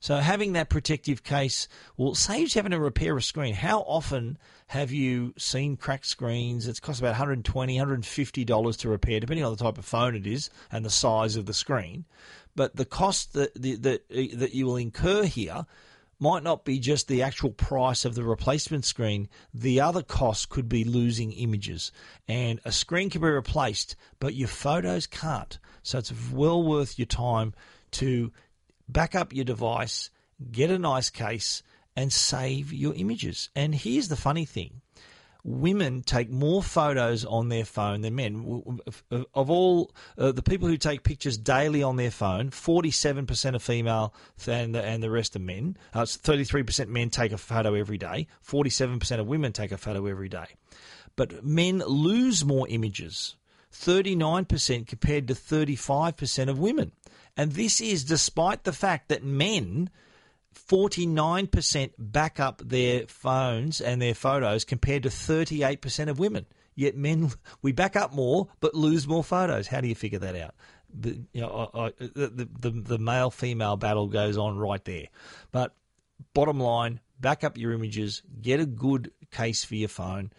So 0.00 0.16
having 0.16 0.54
that 0.54 0.68
protective 0.68 1.22
case 1.22 1.68
will 1.96 2.16
saves 2.16 2.54
having 2.54 2.72
to 2.72 2.80
repair 2.80 3.16
a 3.16 3.22
screen. 3.22 3.54
How 3.54 3.82
often 3.82 4.36
have 4.66 4.90
you 4.90 5.32
seen 5.38 5.76
cracked 5.76 6.06
screens? 6.06 6.66
It's 6.66 6.80
cost 6.80 6.98
about 6.98 7.10
120 7.10 7.76
$150 7.76 8.76
to 8.78 8.88
repair, 8.88 9.20
depending 9.20 9.44
on 9.44 9.52
the 9.52 9.62
type 9.62 9.78
of 9.78 9.84
phone 9.84 10.16
it 10.16 10.26
is 10.26 10.50
and 10.72 10.84
the 10.84 10.90
size 10.90 11.36
of 11.36 11.46
the 11.46 11.54
screen. 11.54 12.04
But 12.56 12.74
the 12.74 12.84
cost 12.84 13.34
that, 13.34 13.54
that, 13.54 14.08
that 14.08 14.54
you 14.54 14.66
will 14.66 14.76
incur 14.76 15.22
here 15.22 15.66
might 16.22 16.44
not 16.44 16.64
be 16.64 16.78
just 16.78 17.08
the 17.08 17.20
actual 17.20 17.50
price 17.50 18.04
of 18.04 18.14
the 18.14 18.22
replacement 18.22 18.84
screen. 18.84 19.28
The 19.52 19.80
other 19.80 20.02
cost 20.02 20.50
could 20.50 20.68
be 20.68 20.84
losing 20.84 21.32
images. 21.32 21.90
And 22.28 22.60
a 22.64 22.70
screen 22.70 23.10
can 23.10 23.20
be 23.20 23.26
replaced, 23.26 23.96
but 24.20 24.36
your 24.36 24.46
photos 24.46 25.08
can't. 25.08 25.58
So 25.82 25.98
it's 25.98 26.12
well 26.30 26.62
worth 26.62 26.96
your 26.96 27.06
time 27.06 27.54
to 27.92 28.32
back 28.88 29.16
up 29.16 29.32
your 29.32 29.44
device, 29.44 30.10
get 30.52 30.70
a 30.70 30.78
nice 30.78 31.10
case, 31.10 31.64
and 31.96 32.12
save 32.12 32.72
your 32.72 32.94
images. 32.94 33.50
And 33.56 33.74
here's 33.74 34.06
the 34.06 34.14
funny 34.14 34.44
thing 34.44 34.80
women 35.44 36.02
take 36.02 36.30
more 36.30 36.62
photos 36.62 37.24
on 37.24 37.48
their 37.48 37.64
phone 37.64 38.02
than 38.02 38.14
men. 38.14 38.78
Of 39.34 39.50
all 39.50 39.90
uh, 40.16 40.32
the 40.32 40.42
people 40.42 40.68
who 40.68 40.76
take 40.76 41.02
pictures 41.02 41.36
daily 41.36 41.82
on 41.82 41.96
their 41.96 42.10
phone, 42.10 42.50
47% 42.50 43.54
are 43.54 43.58
female 43.58 44.14
and 44.46 44.74
the, 44.74 44.84
and 44.84 45.02
the 45.02 45.10
rest 45.10 45.34
are 45.34 45.40
men. 45.40 45.76
Uh, 45.92 46.02
33% 46.02 46.88
men 46.88 47.10
take 47.10 47.32
a 47.32 47.38
photo 47.38 47.74
every 47.74 47.98
day. 47.98 48.28
47% 48.46 49.18
of 49.18 49.26
women 49.26 49.52
take 49.52 49.72
a 49.72 49.78
photo 49.78 50.06
every 50.06 50.28
day. 50.28 50.46
But 51.16 51.44
men 51.44 51.78
lose 51.80 52.44
more 52.44 52.66
images, 52.68 53.36
39% 53.72 54.86
compared 54.86 55.28
to 55.28 55.34
35% 55.34 56.48
of 56.48 56.58
women. 56.58 56.92
And 57.36 57.52
this 57.52 57.80
is 57.80 58.04
despite 58.04 58.64
the 58.64 58.72
fact 58.72 59.08
that 59.08 59.24
men 59.24 59.90
49% 60.54 61.90
back 61.98 62.40
up 62.40 62.62
their 62.64 63.06
phones 63.06 63.80
and 63.80 64.00
their 64.00 64.14
photos 64.14 64.64
compared 64.64 65.02
to 65.04 65.08
38% 65.08 66.08
of 66.08 66.18
women. 66.18 66.46
Yet 66.74 66.96
men, 66.96 67.30
we 67.62 67.72
back 67.72 67.96
up 67.96 68.12
more 68.12 68.48
but 68.60 68.74
lose 68.74 69.06
more 69.06 69.24
photos. 69.24 69.66
How 69.66 69.80
do 69.80 69.88
you 69.88 69.94
figure 69.94 70.20
that 70.20 70.36
out? 70.36 70.54
The, 70.94 71.22
you 71.32 71.40
know, 71.40 71.70
I, 71.72 71.78
I, 71.86 71.92
the, 71.98 72.48
the, 72.58 72.70
the 72.70 72.98
male 72.98 73.30
female 73.30 73.76
battle 73.76 74.08
goes 74.08 74.36
on 74.36 74.58
right 74.58 74.84
there. 74.84 75.06
But 75.50 75.74
bottom 76.34 76.60
line, 76.60 77.00
back 77.18 77.44
up 77.44 77.56
your 77.56 77.72
images, 77.72 78.22
get 78.40 78.60
a 78.60 78.66
good 78.66 79.10
case 79.30 79.64
for 79.64 79.74
your 79.74 79.88
phone 79.88 80.32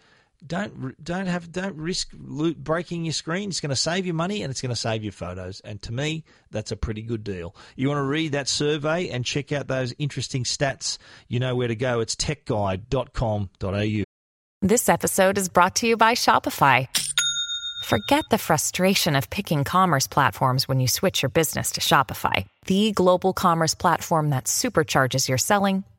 don't 0.45 1.03
don't 1.03 1.27
have 1.27 1.51
don't 1.51 1.75
risk 1.75 2.11
breaking 2.13 3.05
your 3.05 3.13
screen. 3.13 3.49
It's 3.49 3.59
going 3.59 3.69
to 3.69 3.75
save 3.75 4.05
you 4.05 4.13
money 4.13 4.43
and 4.43 4.51
it's 4.51 4.61
going 4.61 4.73
to 4.73 4.75
save 4.75 5.03
your 5.03 5.11
photos. 5.11 5.59
And 5.61 5.81
to 5.83 5.93
me, 5.93 6.23
that's 6.51 6.71
a 6.71 6.75
pretty 6.75 7.01
good 7.01 7.23
deal. 7.23 7.55
You 7.75 7.87
want 7.87 7.99
to 7.99 8.03
read 8.03 8.33
that 8.33 8.47
survey 8.47 9.09
and 9.09 9.25
check 9.25 9.51
out 9.51 9.67
those 9.67 9.93
interesting 9.97 10.43
stats. 10.43 10.97
You 11.27 11.39
know 11.39 11.55
where 11.55 11.67
to 11.67 11.75
go. 11.75 11.99
It's 11.99 12.15
techguide.com.au. 12.15 14.03
This 14.61 14.87
episode 14.87 15.37
is 15.37 15.49
brought 15.49 15.75
to 15.77 15.87
you 15.87 15.97
by 15.97 16.13
Shopify. 16.13 16.87
Forget 17.85 18.23
the 18.31 18.37
frustration 18.37 19.17
of 19.17 19.29
picking 19.29 19.65
commerce 19.65 20.07
platforms 20.07 20.69
when 20.69 20.79
you 20.79 20.87
switch 20.87 21.21
your 21.21 21.29
business 21.29 21.71
to 21.71 21.81
Shopify, 21.81 22.45
the 22.65 22.93
global 22.93 23.33
commerce 23.33 23.75
platform 23.75 24.29
that 24.29 24.45
supercharges 24.45 25.27
your 25.27 25.37
selling 25.37 25.83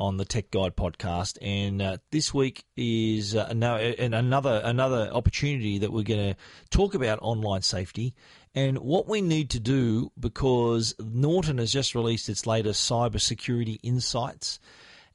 on 0.00 0.16
the 0.16 0.24
Tech 0.24 0.50
Guide 0.50 0.74
podcast, 0.74 1.36
and 1.42 1.82
uh, 1.82 1.98
this 2.10 2.32
week 2.32 2.64
is 2.74 3.36
uh, 3.36 3.52
no, 3.52 3.76
another 3.76 4.62
another 4.64 5.10
opportunity 5.12 5.78
that 5.78 5.92
we're 5.92 6.02
going 6.02 6.34
to 6.34 6.36
talk 6.70 6.94
about 6.94 7.18
online 7.20 7.62
safety 7.62 8.14
and 8.54 8.78
what 8.78 9.06
we 9.06 9.20
need 9.20 9.50
to 9.50 9.60
do 9.60 10.10
because 10.18 10.94
Norton 10.98 11.58
has 11.58 11.72
just 11.72 11.94
released 11.94 12.28
its 12.28 12.46
latest 12.46 12.90
cybersecurity 12.90 13.78
insights. 13.82 14.58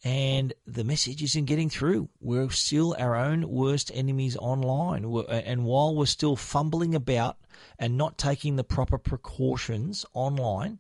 And 0.04 0.54
the 0.68 0.84
message 0.84 1.24
isn't 1.24 1.46
getting 1.46 1.70
through. 1.70 2.10
We're 2.22 2.52
still 2.52 2.96
our 3.00 3.16
own 3.16 3.50
worst 3.50 3.92
enemies 3.94 4.38
online. 4.38 5.04
and 5.30 5.66
while 5.66 5.96
we're 5.96 6.06
still 6.06 6.36
fumbling 6.36 6.94
about 6.94 7.38
and 7.80 7.98
not 7.98 8.20
taking 8.20 8.56
the 8.56 8.64
proper 8.64 9.00
precautions 9.00 10.06
online, 10.14 10.80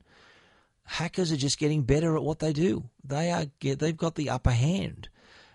hackers 0.85 1.31
are 1.31 1.37
just 1.37 1.59
getting 1.59 1.83
better 1.83 2.15
at 2.15 2.23
what 2.23 2.39
they 2.39 2.53
do. 2.53 2.89
They 3.03 3.31
are 3.31 3.45
they've 3.59 3.97
got 3.97 4.15
the 4.15 4.29
upper 4.29 4.51
hand. 4.51 5.09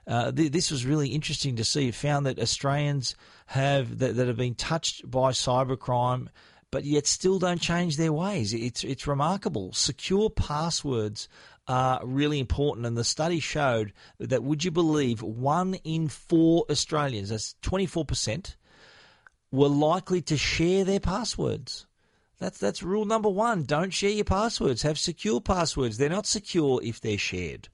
Uh, 0.07 0.33
th- 0.33 0.53
this 0.53 0.71
was 0.71 0.85
really 0.85 1.09
interesting 1.09 1.57
to 1.57 1.65
see. 1.65 1.89
It 1.89 1.95
found 1.95 2.27
that 2.27 2.39
Australians 2.39 3.15
have 3.47 3.99
that, 3.99 4.17
that 4.17 4.27
have 4.27 4.37
been 4.37 4.55
touched 4.55 5.09
by 5.09 5.31
cybercrime, 5.31 6.29
but 6.71 6.85
yet 6.85 7.07
still 7.07 7.39
don't 7.39 7.61
change 7.61 7.97
their 7.97 8.13
ways. 8.13 8.53
It's 8.53 8.83
it's 8.83 9.07
remarkable. 9.07 9.73
Secure 9.73 10.31
passwords 10.31 11.29
are 11.69 12.01
really 12.05 12.41
important, 12.41 12.87
and 12.87 12.97
the 12.97 13.05
study 13.05 13.39
showed 13.39 13.93
that. 14.19 14.43
Would 14.43 14.65
you 14.65 14.73
believe 14.73 15.23
one 15.23 15.75
in 15.85 16.09
four 16.09 16.65
Australians, 16.69 17.29
that's 17.29 17.55
twenty 17.63 17.87
four 17.87 18.05
percent, 18.05 18.57
were 19.53 19.69
likely 19.69 20.23
to 20.23 20.37
share 20.37 20.85
their 20.85 21.01
passwords. 21.01 21.87
That's 22.41 22.59
that's 22.59 22.83
rule 22.83 23.05
number 23.05 23.29
one. 23.29 23.65
Don't 23.65 23.93
share 23.93 24.11
your 24.11 24.25
passwords. 24.25 24.81
Have 24.81 24.99
secure 24.99 25.43
passwords. 25.43 25.99
They're 25.99 26.09
not 26.09 26.25
secure 26.25 26.81
if 26.83 26.99
they're 26.99 27.19
shared. 27.19 27.69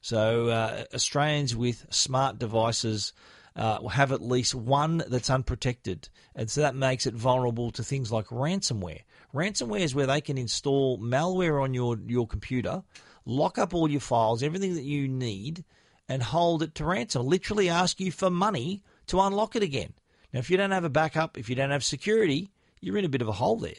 So 0.00 0.48
uh, 0.48 0.84
Australians 0.94 1.56
with 1.56 1.86
smart 1.90 2.38
devices 2.38 3.12
uh, 3.56 3.84
have 3.88 4.12
at 4.12 4.22
least 4.22 4.54
one 4.54 5.02
that's 5.08 5.28
unprotected, 5.28 6.08
and 6.36 6.48
so 6.48 6.60
that 6.60 6.76
makes 6.76 7.06
it 7.06 7.14
vulnerable 7.14 7.72
to 7.72 7.82
things 7.82 8.12
like 8.12 8.26
ransomware. 8.26 9.00
Ransomware 9.34 9.80
is 9.80 9.92
where 9.92 10.06
they 10.06 10.20
can 10.20 10.38
install 10.38 10.98
malware 10.98 11.60
on 11.60 11.74
your 11.74 11.98
your 12.06 12.28
computer, 12.28 12.84
lock 13.24 13.58
up 13.58 13.74
all 13.74 13.90
your 13.90 14.00
files, 14.00 14.40
everything 14.40 14.76
that 14.76 14.84
you 14.84 15.08
need, 15.08 15.64
and 16.08 16.22
hold 16.22 16.62
it 16.62 16.76
to 16.76 16.84
ransom. 16.84 17.26
Literally 17.26 17.68
ask 17.68 17.98
you 17.98 18.12
for 18.12 18.30
money 18.30 18.84
to 19.08 19.20
unlock 19.20 19.56
it 19.56 19.64
again. 19.64 19.94
Now, 20.32 20.38
if 20.38 20.48
you 20.48 20.56
don't 20.56 20.70
have 20.70 20.84
a 20.84 20.90
backup, 20.90 21.36
if 21.36 21.50
you 21.50 21.56
don't 21.56 21.72
have 21.72 21.82
security, 21.82 22.52
you're 22.80 22.98
in 22.98 23.04
a 23.04 23.08
bit 23.08 23.22
of 23.22 23.26
a 23.26 23.32
hole 23.32 23.56
there 23.56 23.74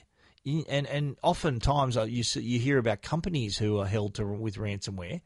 and 0.69 0.87
and 0.87 1.17
oftentimes 1.21 1.97
uh, 1.97 2.03
you 2.03 2.23
you 2.35 2.59
hear 2.59 2.77
about 2.77 3.01
companies 3.01 3.57
who 3.57 3.79
are 3.79 3.85
held 3.85 4.15
to 4.15 4.25
with 4.25 4.55
ransomware, 4.55 5.21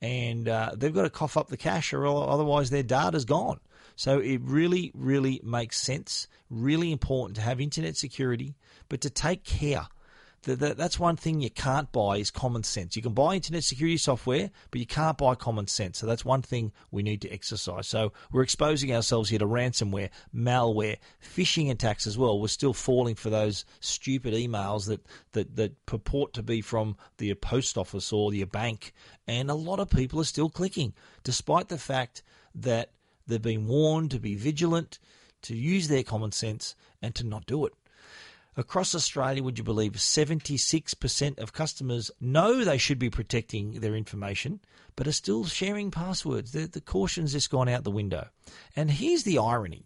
and 0.00 0.48
uh, 0.48 0.72
they've 0.76 0.94
got 0.94 1.02
to 1.02 1.10
cough 1.10 1.36
up 1.36 1.48
the 1.48 1.56
cash, 1.56 1.92
or 1.92 2.06
otherwise 2.06 2.70
their 2.70 2.82
data's 2.82 3.24
gone. 3.24 3.60
So 3.96 4.18
it 4.18 4.40
really, 4.42 4.92
really 4.94 5.40
makes 5.44 5.78
sense. 5.78 6.26
Really 6.48 6.90
important 6.90 7.36
to 7.36 7.42
have 7.42 7.60
internet 7.60 7.96
security, 7.96 8.54
but 8.88 9.02
to 9.02 9.10
take 9.10 9.44
care 9.44 9.88
that's 10.42 10.98
one 10.98 11.16
thing 11.16 11.40
you 11.40 11.50
can't 11.50 11.92
buy 11.92 12.16
is 12.16 12.30
common 12.30 12.62
sense. 12.62 12.96
You 12.96 13.02
can 13.02 13.12
buy 13.12 13.34
internet 13.34 13.62
security 13.62 13.98
software, 13.98 14.50
but 14.70 14.80
you 14.80 14.86
can't 14.86 15.18
buy 15.18 15.34
common 15.34 15.66
sense. 15.66 15.98
So 15.98 16.06
that's 16.06 16.24
one 16.24 16.40
thing 16.40 16.72
we 16.90 17.02
need 17.02 17.20
to 17.22 17.30
exercise. 17.30 17.86
So 17.86 18.12
we're 18.32 18.42
exposing 18.42 18.94
ourselves 18.94 19.28
here 19.28 19.38
to 19.38 19.46
ransomware, 19.46 20.08
malware, 20.34 20.96
phishing 21.22 21.70
attacks 21.70 22.06
as 22.06 22.16
well. 22.16 22.40
We're 22.40 22.48
still 22.48 22.72
falling 22.72 23.16
for 23.16 23.28
those 23.28 23.66
stupid 23.80 24.32
emails 24.32 24.86
that, 24.86 25.04
that, 25.32 25.56
that 25.56 25.84
purport 25.84 26.32
to 26.34 26.42
be 26.42 26.62
from 26.62 26.96
the 27.18 27.34
post 27.34 27.76
office 27.76 28.10
or 28.10 28.32
your 28.32 28.46
bank. 28.46 28.94
And 29.28 29.50
a 29.50 29.54
lot 29.54 29.78
of 29.78 29.90
people 29.90 30.20
are 30.20 30.24
still 30.24 30.48
clicking, 30.48 30.94
despite 31.22 31.68
the 31.68 31.78
fact 31.78 32.22
that 32.54 32.92
they've 33.26 33.42
been 33.42 33.66
warned 33.66 34.10
to 34.12 34.18
be 34.18 34.36
vigilant, 34.36 34.98
to 35.42 35.54
use 35.54 35.88
their 35.88 36.02
common 36.02 36.32
sense, 36.32 36.74
and 37.02 37.14
to 37.14 37.24
not 37.26 37.44
do 37.46 37.66
it. 37.66 37.74
Across 38.56 38.94
Australia, 38.94 39.42
would 39.42 39.58
you 39.58 39.64
believe 39.64 39.92
76% 39.92 41.38
of 41.38 41.52
customers 41.52 42.10
know 42.20 42.64
they 42.64 42.78
should 42.78 42.98
be 42.98 43.10
protecting 43.10 43.80
their 43.80 43.94
information, 43.94 44.60
but 44.96 45.06
are 45.06 45.12
still 45.12 45.44
sharing 45.44 45.90
passwords? 45.90 46.52
The, 46.52 46.66
the 46.66 46.80
caution's 46.80 47.32
just 47.32 47.50
gone 47.50 47.68
out 47.68 47.84
the 47.84 47.90
window. 47.90 48.28
And 48.74 48.90
here's 48.90 49.22
the 49.22 49.38
irony 49.38 49.84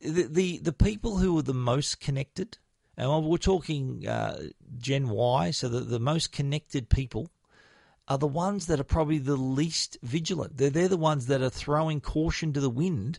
the, 0.00 0.22
the, 0.22 0.58
the 0.58 0.72
people 0.72 1.18
who 1.18 1.38
are 1.38 1.42
the 1.42 1.52
most 1.52 2.00
connected, 2.00 2.56
and 2.96 3.26
we're 3.26 3.36
talking 3.36 4.06
uh, 4.06 4.44
Gen 4.78 5.08
Y, 5.08 5.50
so 5.50 5.68
the, 5.68 5.80
the 5.80 6.00
most 6.00 6.32
connected 6.32 6.88
people 6.88 7.30
are 8.08 8.18
the 8.18 8.26
ones 8.26 8.66
that 8.66 8.80
are 8.80 8.84
probably 8.84 9.18
the 9.18 9.36
least 9.36 9.98
vigilant. 10.02 10.56
They're, 10.56 10.70
they're 10.70 10.88
the 10.88 10.96
ones 10.96 11.26
that 11.26 11.42
are 11.42 11.50
throwing 11.50 12.00
caution 12.00 12.52
to 12.52 12.60
the 12.60 12.70
wind 12.70 13.18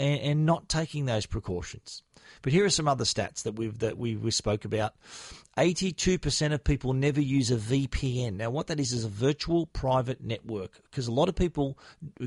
and, 0.00 0.20
and 0.20 0.46
not 0.46 0.68
taking 0.68 1.04
those 1.04 1.26
precautions. 1.26 2.02
But 2.42 2.52
here 2.52 2.64
are 2.64 2.70
some 2.70 2.88
other 2.88 3.04
stats 3.04 3.42
that 3.42 3.52
we've 3.52 3.78
that 3.80 3.98
we, 3.98 4.16
we 4.16 4.30
spoke 4.30 4.64
about. 4.64 4.94
82% 5.58 6.52
of 6.52 6.64
people 6.64 6.94
never 6.94 7.20
use 7.20 7.50
a 7.50 7.56
VPN. 7.56 8.34
Now, 8.34 8.50
what 8.50 8.68
that 8.68 8.80
is 8.80 8.92
is 8.92 9.04
a 9.04 9.08
virtual 9.08 9.66
private 9.66 10.22
network 10.22 10.80
because 10.84 11.06
a 11.06 11.12
lot 11.12 11.28
of 11.28 11.34
people 11.34 11.78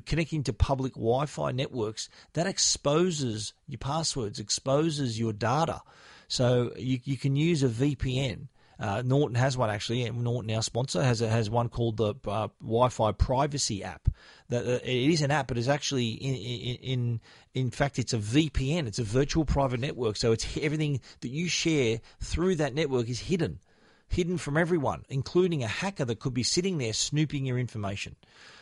connecting 0.05 0.43
to 0.43 0.53
public 0.53 0.93
Wi 0.93 1.25
Fi 1.25 1.51
networks 1.51 2.09
that 2.33 2.45
exposes 2.45 3.53
your 3.67 3.79
passwords, 3.79 4.39
exposes 4.39 5.19
your 5.19 5.33
data. 5.33 5.81
So 6.27 6.73
you, 6.77 6.99
you 7.03 7.17
can 7.17 7.35
use 7.35 7.63
a 7.63 7.69
VPN 7.69 8.47
Uh, 8.79 9.01
Norton 9.05 9.35
has 9.35 9.57
one 9.57 9.69
actually. 9.69 10.03
And 10.03 10.23
Norton, 10.23 10.51
our 10.51 10.61
sponsor, 10.61 11.03
has 11.03 11.19
has 11.19 11.49
one 11.49 11.69
called 11.69 11.97
the 11.97 12.15
uh, 12.27 12.47
Wi-Fi 12.61 13.11
Privacy 13.13 13.83
app. 13.83 14.09
That 14.49 14.65
uh, 14.65 14.79
it 14.83 15.11
is 15.11 15.21
an 15.21 15.31
app, 15.31 15.47
but 15.47 15.57
it's 15.57 15.67
actually 15.67 16.09
in, 16.09 16.35
in, 16.35 16.75
in 16.75 17.21
in 17.53 17.71
fact 17.71 17.99
it's 17.99 18.13
a 18.13 18.17
VPN. 18.17 18.87
It's 18.87 18.99
a 18.99 19.03
virtual 19.03 19.45
private 19.45 19.79
network. 19.79 20.17
So 20.17 20.31
it's 20.31 20.57
everything 20.57 21.01
that 21.21 21.29
you 21.29 21.47
share 21.47 21.99
through 22.21 22.55
that 22.55 22.73
network 22.73 23.09
is 23.09 23.19
hidden, 23.19 23.59
hidden 24.07 24.37
from 24.37 24.57
everyone, 24.57 25.05
including 25.09 25.63
a 25.63 25.67
hacker 25.67 26.05
that 26.05 26.19
could 26.19 26.33
be 26.33 26.43
sitting 26.43 26.77
there 26.77 26.93
snooping 26.93 27.45
your 27.45 27.59
information. 27.59 28.15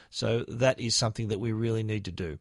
So 0.09 0.43
that 0.47 0.79
is 0.79 0.95
something 0.95 1.29
that 1.29 1.39
we 1.39 1.53
really 1.53 1.83
need 1.83 2.05
to 2.05 2.11
do. 2.11 2.37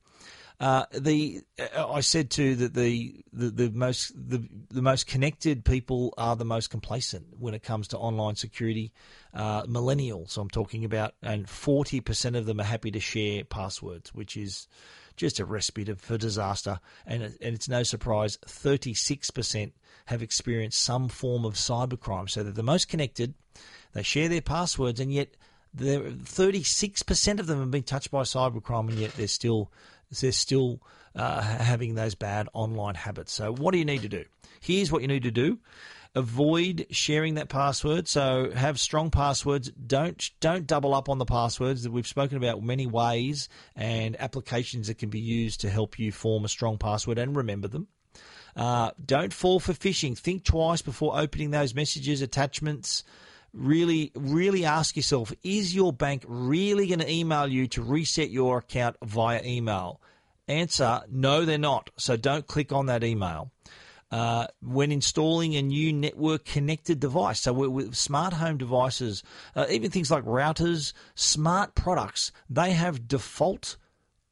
Uh, 0.61 0.85
the 0.93 1.41
uh, 1.75 1.91
I 1.91 2.01
said 2.01 2.31
too 2.31 2.55
that 2.57 2.75
the, 2.75 3.25
the, 3.33 3.51
the 3.51 3.71
most 3.71 4.13
the, 4.15 4.47
the 4.69 4.83
most 4.83 5.07
connected 5.07 5.65
people 5.65 6.13
are 6.19 6.37
the 6.37 6.45
most 6.45 6.69
complacent 6.69 7.25
when 7.39 7.55
it 7.55 7.63
comes 7.63 7.89
to 7.89 7.99
online 7.99 8.37
security. 8.37 8.93
Uh, 9.33 9.63
millennials, 9.63 10.37
I'm 10.37 10.51
talking 10.51 10.85
about, 10.85 11.15
and 11.23 11.47
40% 11.47 12.37
of 12.37 12.45
them 12.45 12.61
are 12.61 12.65
happy 12.65 12.91
to 12.91 13.01
share 13.01 13.43
passwords, 13.45 14.13
which 14.13 14.37
is 14.37 14.69
just 15.17 15.41
a 15.41 15.47
recipe 15.47 15.85
for 15.95 16.19
disaster. 16.19 16.81
And, 17.07 17.23
and 17.23 17.55
it's 17.55 17.69
no 17.69 17.83
surprise, 17.83 18.37
36% 18.47 19.73
have 20.07 20.23
experienced 20.23 20.83
some 20.83 21.09
form 21.09 21.45
of 21.45 21.55
cybercrime. 21.55 22.29
So 22.29 22.43
they're 22.43 22.53
the 22.53 22.63
most 22.63 22.89
connected. 22.89 23.35
They 23.93 24.03
share 24.03 24.29
their 24.29 24.41
passwords, 24.43 25.01
and 25.01 25.13
yet 25.13 25.37
36% 25.77 27.39
of 27.39 27.47
them 27.47 27.61
have 27.61 27.71
been 27.71 27.83
touched 27.83 28.11
by 28.11 28.23
cybercrime, 28.23 28.89
and 28.89 28.99
yet 28.99 29.13
they're 29.13 29.29
still 29.29 29.71
they're 30.11 30.33
still 30.33 30.81
uh, 31.15 31.41
having 31.41 31.95
those 31.95 32.15
bad 32.15 32.49
online 32.53 32.95
habits. 32.95 33.33
So, 33.33 33.53
what 33.53 33.73
do 33.73 33.79
you 33.79 33.85
need 33.85 34.03
to 34.03 34.09
do? 34.09 34.25
Here's 34.61 34.93
what 34.93 35.03
you 35.03 35.09
need 35.09 35.23
to 35.25 35.31
do. 35.31 35.59
Avoid 36.15 36.87
sharing 36.91 37.35
that 37.35 37.49
password. 37.49 38.09
So 38.09 38.51
have 38.51 38.81
strong 38.81 39.11
passwords. 39.11 39.71
Don't 39.71 40.29
don't 40.41 40.67
double 40.67 40.93
up 40.93 41.09
on 41.09 41.19
the 41.19 41.25
passwords. 41.25 41.85
That 41.85 41.93
we've 41.93 42.07
spoken 42.07 42.37
about 42.37 42.63
many 42.63 42.87
ways 42.87 43.49
and 43.77 44.21
applications 44.21 44.89
that 44.89 44.99
can 44.99 45.09
be 45.09 45.21
used 45.21 45.61
to 45.61 45.71
help 45.71 46.01
you 46.01 46.11
form 46.11 46.45
a 46.45 46.49
strong 46.49 46.79
password 46.79 47.19
and 47.19 47.37
remember 47.37 47.69
them. 47.69 47.87
Uh, 48.57 48.91
don't 49.05 49.33
fall 49.33 49.61
for 49.61 49.73
phishing. 49.73 50.19
Think 50.19 50.45
twice 50.45 50.83
before 50.83 51.17
opening 51.17 51.53
those 51.53 51.77
messages, 51.77 52.23
attachments, 52.23 53.05
really, 53.53 54.13
really 54.15 54.65
ask 54.65 54.97
yourself 54.97 55.33
is 55.43 55.75
your 55.75 55.93
bank 55.93 56.25
really 56.27 56.87
going 56.87 57.01
to 57.01 57.11
email 57.11 57.47
you 57.47 57.67
to 57.69 57.83
reset 57.83 58.31
your 58.31 58.59
account 58.59 58.97
via 59.03 59.43
email? 59.45 60.01
Answer 60.49 61.03
no, 61.11 61.45
they're 61.45 61.59
not. 61.59 61.91
So 61.97 62.17
don't 62.17 62.47
click 62.47 62.73
on 62.73 62.87
that 62.87 63.05
email. 63.05 63.51
Uh, 64.11 64.49
when 64.61 64.91
installing 64.91 65.55
a 65.55 65.63
new 65.63 65.93
network 65.93 66.45
connected 66.45 66.99
device. 66.99 67.43
So 67.43 67.53
with 67.53 67.95
smart 67.95 68.33
home 68.33 68.57
devices, 68.57 69.23
uh, 69.55 69.67
even 69.71 69.93
things 69.93 70.11
like 70.11 70.25
routers, 70.25 70.93
smart 71.15 71.77
products, 71.77 72.33
they 72.49 72.73
have 72.73 73.07
default 73.07 73.77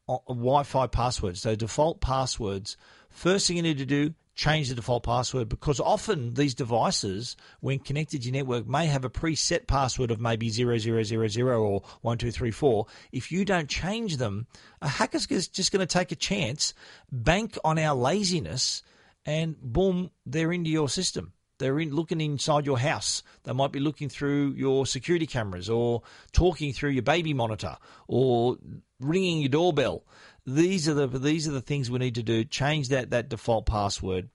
uh, 0.08 0.16
Wi-Fi 0.26 0.88
passwords. 0.88 1.42
So 1.42 1.54
default 1.54 2.00
passwords. 2.00 2.76
First 3.08 3.46
thing 3.46 3.56
you 3.56 3.62
need 3.62 3.78
to 3.78 3.86
do, 3.86 4.14
change 4.38 4.68
the 4.68 4.74
default 4.76 5.02
password 5.02 5.48
because 5.48 5.80
often 5.80 6.34
these 6.34 6.54
devices, 6.54 7.36
when 7.58 7.80
connected 7.80 8.22
to 8.22 8.28
your 8.28 8.32
network, 8.32 8.68
may 8.68 8.86
have 8.86 9.04
a 9.04 9.10
preset 9.10 9.66
password 9.66 10.12
of 10.12 10.20
maybe 10.20 10.48
0000 10.48 11.42
or 11.42 11.80
1234. 12.02 12.86
If 13.10 13.32
you 13.32 13.44
don't 13.44 13.68
change 13.68 14.16
them, 14.16 14.46
a 14.80 14.88
hacker's 14.88 15.26
just 15.26 15.72
going 15.72 15.86
to 15.86 15.92
take 15.92 16.12
a 16.12 16.16
chance, 16.16 16.72
bank 17.10 17.58
on 17.64 17.80
our 17.80 17.96
laziness, 17.96 18.84
and 19.26 19.60
boom, 19.60 20.12
they're 20.24 20.52
into 20.52 20.70
your 20.70 20.88
system. 20.88 21.32
They're 21.58 21.78
in, 21.80 21.94
looking 21.94 22.20
inside 22.20 22.66
your 22.66 22.78
house. 22.78 23.22
They 23.44 23.52
might 23.52 23.72
be 23.72 23.80
looking 23.80 24.08
through 24.08 24.54
your 24.56 24.86
security 24.86 25.26
cameras 25.26 25.68
or 25.68 26.02
talking 26.32 26.72
through 26.72 26.90
your 26.90 27.02
baby 27.02 27.34
monitor 27.34 27.76
or 28.06 28.56
ringing 29.00 29.38
your 29.38 29.50
doorbell 29.50 30.04
these 30.48 30.88
are 30.88 30.94
the 30.94 31.06
these 31.06 31.46
are 31.46 31.52
the 31.52 31.60
things 31.60 31.90
we 31.90 31.98
need 31.98 32.14
to 32.14 32.22
do. 32.22 32.44
Change 32.44 32.88
that 32.88 33.10
that 33.10 33.28
default 33.28 33.66
password. 33.66 34.30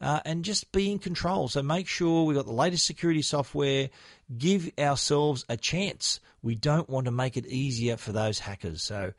Uh, 0.00 0.20
and 0.24 0.44
just 0.44 0.70
be 0.70 0.92
in 0.92 0.98
control. 1.00 1.48
So 1.48 1.60
make 1.60 1.88
sure 1.88 2.24
we've 2.24 2.36
got 2.36 2.46
the 2.46 2.52
latest 2.52 2.86
security 2.86 3.20
software. 3.20 3.90
Give 4.36 4.70
ourselves 4.78 5.44
a 5.48 5.56
chance. 5.56 6.20
We 6.40 6.54
don't 6.54 6.88
want 6.88 7.06
to 7.06 7.10
make 7.10 7.36
it 7.36 7.46
easier 7.46 7.96
for 7.96 8.12
those 8.12 8.38
hackers. 8.38 8.80
So 8.84 9.12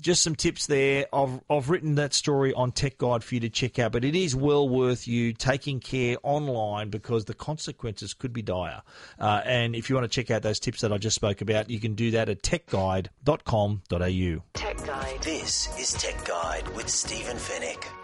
just 0.00 0.22
some 0.22 0.34
tips 0.34 0.66
there. 0.66 1.06
I've, 1.12 1.40
I've 1.50 1.70
written 1.70 1.96
that 1.96 2.14
story 2.14 2.52
on 2.54 2.72
Tech 2.72 2.98
Guide 2.98 3.24
for 3.24 3.34
you 3.34 3.40
to 3.40 3.50
check 3.50 3.78
out, 3.78 3.92
but 3.92 4.04
it 4.04 4.14
is 4.14 4.34
well 4.34 4.68
worth 4.68 5.08
you 5.08 5.32
taking 5.32 5.80
care 5.80 6.16
online 6.22 6.90
because 6.90 7.24
the 7.24 7.34
consequences 7.34 8.14
could 8.14 8.32
be 8.32 8.42
dire. 8.42 8.82
Uh, 9.18 9.42
and 9.44 9.74
if 9.74 9.88
you 9.88 9.96
want 9.96 10.10
to 10.10 10.14
check 10.14 10.30
out 10.30 10.42
those 10.42 10.60
tips 10.60 10.80
that 10.80 10.92
I 10.92 10.98
just 10.98 11.16
spoke 11.16 11.40
about, 11.40 11.70
you 11.70 11.80
can 11.80 11.94
do 11.94 12.12
that 12.12 12.28
at 12.28 12.42
techguide.com.au. 12.42 14.42
Tech 14.54 14.86
Guide. 14.86 15.22
This 15.22 15.78
is 15.78 15.92
Tech 15.94 16.24
Guide 16.24 16.68
with 16.74 16.88
Stephen 16.88 17.36
Fenech. 17.36 17.97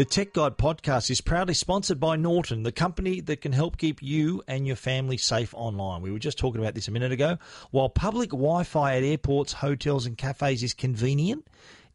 The 0.00 0.06
Tech 0.06 0.32
Guide 0.32 0.56
podcast 0.56 1.10
is 1.10 1.20
proudly 1.20 1.52
sponsored 1.52 2.00
by 2.00 2.16
Norton, 2.16 2.62
the 2.62 2.72
company 2.72 3.20
that 3.20 3.42
can 3.42 3.52
help 3.52 3.76
keep 3.76 4.02
you 4.02 4.42
and 4.48 4.66
your 4.66 4.74
family 4.74 5.18
safe 5.18 5.52
online. 5.52 6.00
We 6.00 6.10
were 6.10 6.18
just 6.18 6.38
talking 6.38 6.58
about 6.58 6.74
this 6.74 6.88
a 6.88 6.90
minute 6.90 7.12
ago. 7.12 7.36
While 7.70 7.90
public 7.90 8.30
Wi 8.30 8.64
Fi 8.64 8.96
at 8.96 9.02
airports, 9.02 9.52
hotels, 9.52 10.06
and 10.06 10.16
cafes 10.16 10.62
is 10.62 10.72
convenient, 10.72 11.46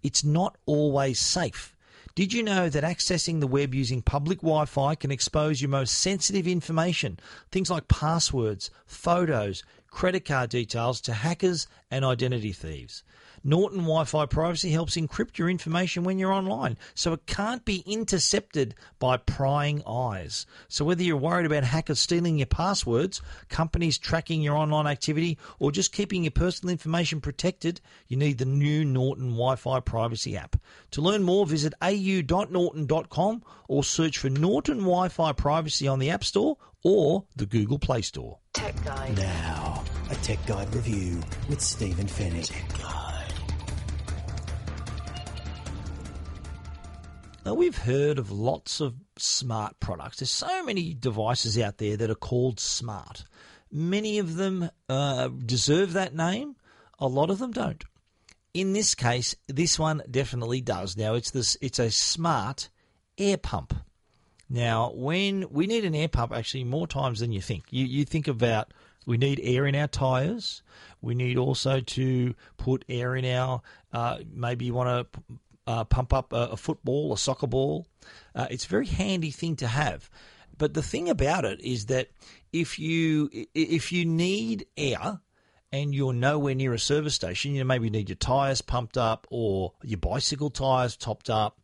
it's 0.04 0.24
not 0.24 0.56
always 0.68 1.20
safe. 1.20 1.76
Did 2.13 2.32
you 2.32 2.44
know 2.44 2.70
that 2.70 2.84
accessing 2.84 3.39
the 3.39 3.48
web 3.48 3.74
using 3.74 4.04
public 4.04 4.41
Wi 4.41 4.65
Fi 4.65 4.94
can 4.94 5.10
expose 5.10 5.60
your 5.60 5.72
most 5.72 5.98
sensitive 5.98 6.48
information, 6.48 7.20
things 7.52 7.72
like 7.72 7.88
passwords, 7.88 8.70
photos, 8.86 9.63
credit 9.89 10.26
card 10.26 10.52
details, 10.52 11.02
to 11.02 11.13
hackers 11.13 11.65
and 11.89 12.06
identity 12.06 12.52
thieves? 12.52 13.02
Norton 13.47 13.81
Wi 13.81 14.03
Fi 14.05 14.25
privacy 14.25 14.71
helps 14.71 14.97
encrypt 14.97 15.38
your 15.38 15.51
information 15.51 16.03
when 16.03 16.17
you're 16.17 16.34
online, 16.34 16.79
so 16.95 17.13
it 17.13 17.27
can't 17.27 17.63
be 17.63 17.84
intercepted 17.86 18.73
by 18.97 19.17
prying 19.17 19.84
eyes. 19.88 20.47
So, 20.67 20.84
whether 20.84 21.03
you're 21.03 21.15
worried 21.15 21.45
about 21.45 21.63
hackers 21.63 21.99
stealing 21.99 22.39
your 22.39 22.47
passwords, 22.47 23.21
companies 23.47 23.99
tracking 23.99 24.41
your 24.41 24.58
online 24.58 24.88
activity, 24.88 25.38
or 25.60 25.71
just 25.71 25.93
keeping 25.93 26.23
your 26.23 26.31
personal 26.31 26.71
information 26.71 27.21
protected, 27.21 27.81
you 28.08 28.17
need 28.17 28.39
the 28.39 28.45
new 28.45 28.84
Norton 28.84 29.29
Wi 29.29 29.55
Fi 29.58 29.79
privacy 29.79 30.36
app. 30.36 30.55
To 30.91 31.01
learn 31.01 31.21
more, 31.21 31.45
visit 31.45 31.75
au.norton.com 31.84 33.43
or 33.67 33.84
search 33.84 34.17
for 34.17 34.29
Norton 34.29 34.79
Wi 34.79 35.10
Fi 35.10 35.34
privacy 35.34 35.88
on 35.88 35.99
the 35.99 36.10
App 36.10 36.23
Store 36.23 36.58
or 36.84 37.25
the 37.36 37.45
Google 37.45 37.77
Play 37.77 38.01
Store. 38.01 38.39
Tech 38.53 38.84
Guide. 38.84 39.15
Now, 39.15 39.84
a 40.10 40.15
Tech 40.15 40.43
Guide 40.47 40.73
review 40.73 41.21
with 41.47 41.62
Stephen 41.62 42.08
Fenech. 42.08 43.05
Now, 47.45 47.53
we've 47.53 47.77
heard 47.77 48.17
of 48.17 48.31
lots 48.31 48.81
of 48.81 48.95
smart 49.19 49.79
products. 49.79 50.17
There's 50.17 50.31
so 50.31 50.65
many 50.65 50.95
devices 50.95 51.60
out 51.60 51.77
there 51.77 51.95
that 51.95 52.10
are 52.10 52.15
called 52.15 52.60
smart. 52.60 53.25
Many 53.71 54.17
of 54.17 54.36
them 54.36 54.71
uh, 54.89 55.27
deserve 55.27 55.93
that 55.93 56.15
name, 56.15 56.55
a 56.97 57.05
lot 57.05 57.29
of 57.29 57.38
them 57.38 57.51
don't. 57.51 57.84
In 58.55 58.73
this 58.73 58.95
case, 58.95 59.36
this 59.47 59.77
one 59.77 60.01
definitely 60.10 60.62
does. 60.62 60.97
Now, 60.97 61.13
it's 61.13 61.29
this 61.29 61.55
it's 61.62 61.77
a 61.77 61.91
smart 61.91 62.69
air 63.15 63.38
pump. 63.38 63.75
Now, 64.49 64.91
when 64.95 65.45
we 65.51 65.67
need 65.67 65.86
an 65.86 65.93
air 65.93 66.08
pump, 66.08 66.31
actually, 66.31 66.63
more 66.63 66.88
times 66.88 67.19
than 67.19 67.31
you 67.31 67.41
think. 67.41 67.65
You, 67.69 67.86
you 67.86 68.05
think 68.05 68.27
about 68.27 68.73
we 69.05 69.17
need 69.17 69.39
air 69.43 69.67
in 69.67 69.75
our 69.75 69.88
tyres. 69.88 70.63
We 71.01 71.13
need 71.13 71.38
also 71.38 71.79
to 71.79 72.34
put 72.58 72.86
air 72.89 73.15
in 73.15 73.25
our. 73.25 73.62
Uh, 73.93 74.19
maybe 74.34 74.65
you 74.65 74.73
want 74.73 75.13
to 75.13 75.21
uh, 75.67 75.84
pump 75.84 76.13
up 76.13 76.34
a, 76.34 76.49
a, 76.51 76.58
football, 76.58 77.13
a 77.13 77.17
soccer 77.17 77.47
ball. 77.47 77.88
Uh, 78.34 78.47
it's 78.49 78.65
a 78.65 78.69
very 78.69 78.86
handy 78.86 79.32
thing 79.32 79.56
to 79.58 79.67
have. 79.67 80.10
But 80.58 80.73
the 80.73 80.84
thing 80.84 81.10
about 81.10 81.45
it 81.45 81.60
is 81.62 81.88
that 81.88 82.10
if 82.54 82.80
you 82.80 83.30
if 83.54 83.91
you 83.91 84.06
need 84.06 84.67
air 84.78 85.19
and 85.71 85.93
you're 85.93 86.13
nowhere 86.13 86.56
near 86.56 86.73
a 86.73 86.80
service 86.80 87.15
station, 87.15 87.51
you 87.51 87.60
know 87.60 87.65
maybe 87.65 87.86
you 87.86 87.91
need 87.91 88.10
your 88.10 88.15
tyres 88.15 88.62
pumped 88.62 88.97
up 88.97 89.28
or 89.30 89.73
your 89.84 89.97
bicycle 89.97 90.49
tyres 90.49 90.95
topped 90.95 91.30
up. 91.30 91.60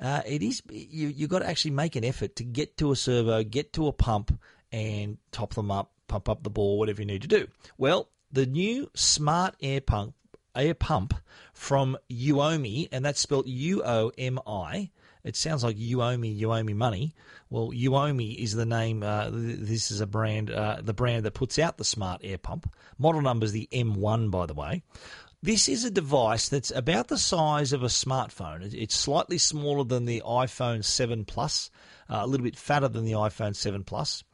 Uh, 0.00 0.20
it 0.26 0.42
is 0.42 0.60
you 0.70 1.08
you've 1.08 1.30
got 1.30 1.38
to 1.38 1.48
actually 1.48 1.70
make 1.70 1.96
an 1.96 2.04
effort 2.04 2.36
to 2.36 2.44
get 2.44 2.76
to 2.76 2.92
a 2.92 2.96
servo, 2.96 3.42
get 3.42 3.72
to 3.72 3.86
a 3.86 3.92
pump, 3.92 4.38
and 4.70 5.16
top 5.30 5.54
them 5.54 5.70
up, 5.70 5.92
pump 6.08 6.28
up 6.28 6.42
the 6.42 6.50
ball, 6.50 6.78
whatever 6.78 7.00
you 7.00 7.06
need 7.06 7.22
to 7.22 7.28
do. 7.28 7.46
Well, 7.78 8.10
the 8.30 8.44
new 8.44 8.90
smart 8.94 9.54
air 9.62 9.80
pump 9.80 10.14
air 10.54 10.74
pump 10.74 11.14
from 11.52 11.96
Uomi, 12.10 12.88
and 12.92 13.04
that's 13.04 13.20
spelled 13.20 13.46
U 13.46 13.82
O 13.84 14.12
M 14.16 14.38
I. 14.46 14.90
It 15.22 15.36
sounds 15.36 15.64
like 15.64 15.78
you 15.78 16.02
owe 16.02 16.16
me, 16.16 16.28
you 16.28 16.52
owe 16.52 16.62
me 16.62 16.74
money. 16.74 17.14
Well, 17.48 17.70
Uomi 17.70 18.36
is 18.36 18.54
the 18.54 18.66
name. 18.66 19.02
Uh, 19.02 19.30
this 19.32 19.90
is 19.90 20.00
a 20.00 20.06
brand, 20.06 20.50
uh, 20.50 20.80
the 20.82 20.92
brand 20.92 21.24
that 21.24 21.32
puts 21.32 21.58
out 21.58 21.78
the 21.78 21.84
smart 21.84 22.20
air 22.22 22.36
pump. 22.36 22.70
Model 22.98 23.22
number 23.22 23.46
is 23.46 23.52
the 23.52 23.68
M1, 23.72 24.30
by 24.30 24.44
the 24.44 24.54
way. 24.54 24.82
This 25.42 25.68
is 25.68 25.84
a 25.84 25.90
device 25.90 26.48
that's 26.48 26.70
about 26.70 27.08
the 27.08 27.18
size 27.18 27.72
of 27.72 27.82
a 27.82 27.88
smartphone. 27.88 28.72
It's 28.74 28.94
slightly 28.94 29.38
smaller 29.38 29.84
than 29.84 30.04
the 30.06 30.22
iPhone 30.26 30.84
7 30.84 31.24
Plus, 31.26 31.70
uh, 32.08 32.20
a 32.22 32.26
little 32.26 32.44
bit 32.44 32.56
fatter 32.56 32.88
than 32.88 33.04
the 33.04 33.12
iPhone 33.12 33.54
7 33.54 33.84
Plus. 33.84 34.24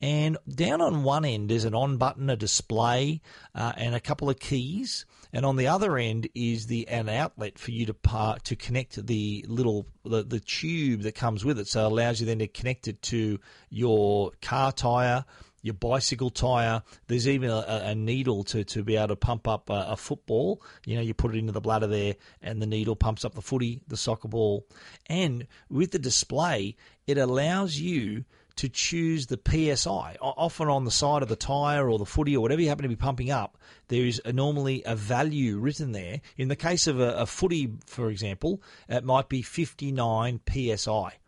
And 0.00 0.36
down 0.48 0.80
on 0.80 1.02
one 1.04 1.24
end 1.24 1.50
is 1.50 1.64
an 1.64 1.74
on 1.74 1.96
button, 1.96 2.30
a 2.30 2.36
display, 2.36 3.20
uh, 3.54 3.72
and 3.76 3.94
a 3.94 4.00
couple 4.00 4.30
of 4.30 4.38
keys. 4.38 5.06
And 5.32 5.44
on 5.44 5.56
the 5.56 5.66
other 5.66 5.98
end 5.98 6.28
is 6.34 6.66
the 6.66 6.88
an 6.88 7.08
outlet 7.08 7.58
for 7.58 7.70
you 7.70 7.86
to 7.86 7.94
par- 7.94 8.38
to 8.44 8.56
connect 8.56 9.06
the 9.06 9.44
little 9.48 9.86
the, 10.04 10.22
the 10.22 10.40
tube 10.40 11.02
that 11.02 11.14
comes 11.14 11.44
with 11.44 11.58
it. 11.58 11.68
So 11.68 11.84
it 11.84 11.92
allows 11.92 12.20
you 12.20 12.26
then 12.26 12.38
to 12.38 12.48
connect 12.48 12.88
it 12.88 13.02
to 13.02 13.38
your 13.68 14.32
car 14.40 14.72
tire, 14.72 15.24
your 15.62 15.74
bicycle 15.74 16.30
tire. 16.30 16.82
There's 17.08 17.28
even 17.28 17.50
a, 17.50 17.82
a, 17.84 17.94
needle 17.94 18.44
to, 18.44 18.64
to 18.64 18.82
be 18.82 18.96
able 18.96 19.08
to 19.08 19.16
pump 19.16 19.46
up 19.46 19.68
a, 19.68 19.88
a, 19.90 19.96
football. 19.96 20.62
You 20.86 20.96
know, 20.96 21.02
you 21.02 21.14
put 21.14 21.34
it 21.34 21.38
into 21.38 21.52
the 21.52 21.60
bladder 21.60 21.86
there, 21.86 22.16
and 22.40 22.62
the 22.62 22.66
needle 22.66 22.96
pumps 22.96 23.24
up 23.24 23.34
the 23.34 23.42
footy, 23.42 23.80
the 23.86 23.96
soccer 23.96 24.28
ball. 24.28 24.66
And 25.06 25.46
with 25.68 25.90
the 25.90 25.98
display, 25.98 26.76
it 27.06 27.18
allows 27.18 27.78
you 27.78 28.24
to 28.58 28.68
choose 28.68 29.26
the 29.26 29.38
PSI. 29.38 30.16
Often 30.20 30.68
on 30.68 30.84
the 30.84 30.90
side 30.90 31.22
of 31.22 31.28
the 31.28 31.36
tyre 31.36 31.88
or 31.88 31.96
the 31.96 32.04
footy 32.04 32.36
or 32.36 32.40
whatever 32.40 32.60
you 32.60 32.68
happen 32.68 32.82
to 32.82 32.88
be 32.88 32.96
pumping 32.96 33.30
up, 33.30 33.56
there 33.86 34.04
is 34.04 34.20
normally 34.26 34.82
a 34.84 34.96
value 34.96 35.58
written 35.58 35.92
there. 35.92 36.20
In 36.36 36.48
the 36.48 36.56
case 36.56 36.88
of 36.88 36.98
a, 36.98 37.12
a 37.18 37.26
footy, 37.26 37.70
for 37.86 38.10
example, 38.10 38.60
it 38.88 39.04
might 39.04 39.28
be 39.28 39.42
59 39.42 40.40
PSI. 40.50 41.18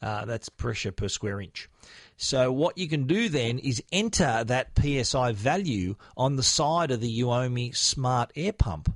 Uh, 0.00 0.24
that's 0.26 0.48
pressure 0.48 0.92
per 0.92 1.08
square 1.08 1.40
inch. 1.40 1.68
So 2.16 2.52
what 2.52 2.78
you 2.78 2.88
can 2.88 3.06
do 3.06 3.28
then 3.28 3.58
is 3.58 3.82
enter 3.90 4.44
that 4.44 4.78
PSI 4.78 5.32
value 5.32 5.96
on 6.16 6.36
the 6.36 6.42
side 6.42 6.92
of 6.92 7.00
the 7.00 7.20
Uomi 7.20 7.74
Smart 7.74 8.30
Air 8.36 8.52
Pump. 8.52 8.94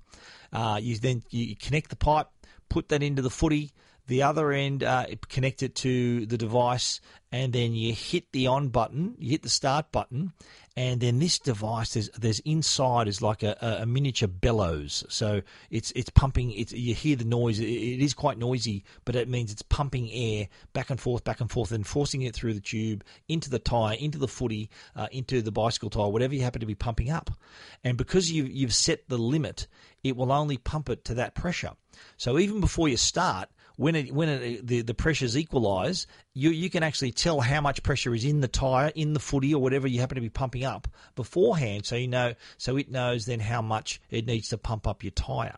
Uh, 0.52 0.78
you 0.80 0.96
then 0.98 1.22
you 1.30 1.56
connect 1.56 1.90
the 1.90 1.96
pipe, 1.96 2.28
put 2.68 2.88
that 2.90 3.02
into 3.02 3.22
the 3.22 3.30
footy, 3.30 3.72
the 4.10 4.24
other 4.24 4.50
end 4.50 4.82
uh, 4.82 5.06
connect 5.28 5.62
it 5.62 5.76
to 5.76 6.26
the 6.26 6.36
device, 6.36 7.00
and 7.32 7.52
then 7.52 7.74
you 7.74 7.92
hit 7.92 8.32
the 8.32 8.46
on 8.48 8.68
button, 8.68 9.14
you 9.18 9.30
hit 9.30 9.42
the 9.42 9.48
start 9.48 9.92
button, 9.92 10.32
and 10.76 11.00
then 11.00 11.18
this 11.18 11.38
device 11.38 11.94
there's 11.94 12.08
there's 12.10 12.40
inside 12.40 13.06
is 13.06 13.22
like 13.22 13.42
a, 13.42 13.78
a 13.80 13.86
miniature 13.86 14.28
bellows, 14.28 15.04
so 15.08 15.42
it's 15.70 15.92
it's 15.92 16.10
pumping. 16.10 16.52
It's 16.52 16.72
you 16.72 16.94
hear 16.94 17.16
the 17.16 17.24
noise. 17.24 17.60
It, 17.60 17.68
it 17.68 18.00
is 18.00 18.14
quite 18.14 18.38
noisy, 18.38 18.84
but 19.04 19.14
it 19.14 19.28
means 19.28 19.52
it's 19.52 19.62
pumping 19.62 20.10
air 20.10 20.48
back 20.72 20.90
and 20.90 21.00
forth, 21.00 21.22
back 21.22 21.40
and 21.40 21.50
forth, 21.50 21.72
and 21.72 21.86
forcing 21.86 22.22
it 22.22 22.34
through 22.34 22.54
the 22.54 22.60
tube 22.60 23.04
into 23.28 23.50
the 23.50 23.58
tire, 23.58 23.96
into 23.98 24.18
the 24.18 24.28
footy, 24.28 24.70
uh, 24.96 25.08
into 25.12 25.42
the 25.42 25.52
bicycle 25.52 25.90
tire, 25.90 26.08
whatever 26.08 26.34
you 26.34 26.42
happen 26.42 26.60
to 26.60 26.66
be 26.66 26.74
pumping 26.74 27.10
up. 27.10 27.30
And 27.84 27.96
because 27.96 28.30
you 28.30 28.44
you've 28.44 28.74
set 28.74 29.08
the 29.08 29.18
limit, 29.18 29.66
it 30.02 30.16
will 30.16 30.32
only 30.32 30.56
pump 30.56 30.88
it 30.88 31.04
to 31.06 31.14
that 31.14 31.34
pressure. 31.34 31.72
So 32.16 32.38
even 32.38 32.60
before 32.60 32.88
you 32.88 32.96
start, 32.96 33.48
when 33.80 33.96
it, 33.96 34.12
when 34.12 34.28
it, 34.28 34.66
the 34.66 34.82
the 34.82 34.92
pressures 34.92 35.38
equalise, 35.38 36.06
you 36.34 36.50
you 36.50 36.68
can 36.68 36.82
actually 36.82 37.12
tell 37.12 37.40
how 37.40 37.62
much 37.62 37.82
pressure 37.82 38.14
is 38.14 38.26
in 38.26 38.42
the 38.42 38.46
tyre, 38.48 38.92
in 38.94 39.14
the 39.14 39.20
footy, 39.20 39.54
or 39.54 39.62
whatever 39.62 39.88
you 39.88 40.00
happen 40.00 40.16
to 40.16 40.20
be 40.20 40.28
pumping 40.28 40.64
up 40.64 40.86
beforehand. 41.14 41.86
So 41.86 41.96
you 41.96 42.06
know, 42.06 42.34
so 42.58 42.76
it 42.76 42.90
knows 42.90 43.24
then 43.24 43.40
how 43.40 43.62
much 43.62 44.02
it 44.10 44.26
needs 44.26 44.50
to 44.50 44.58
pump 44.58 44.86
up 44.86 45.02
your 45.02 45.12
tyre. 45.12 45.56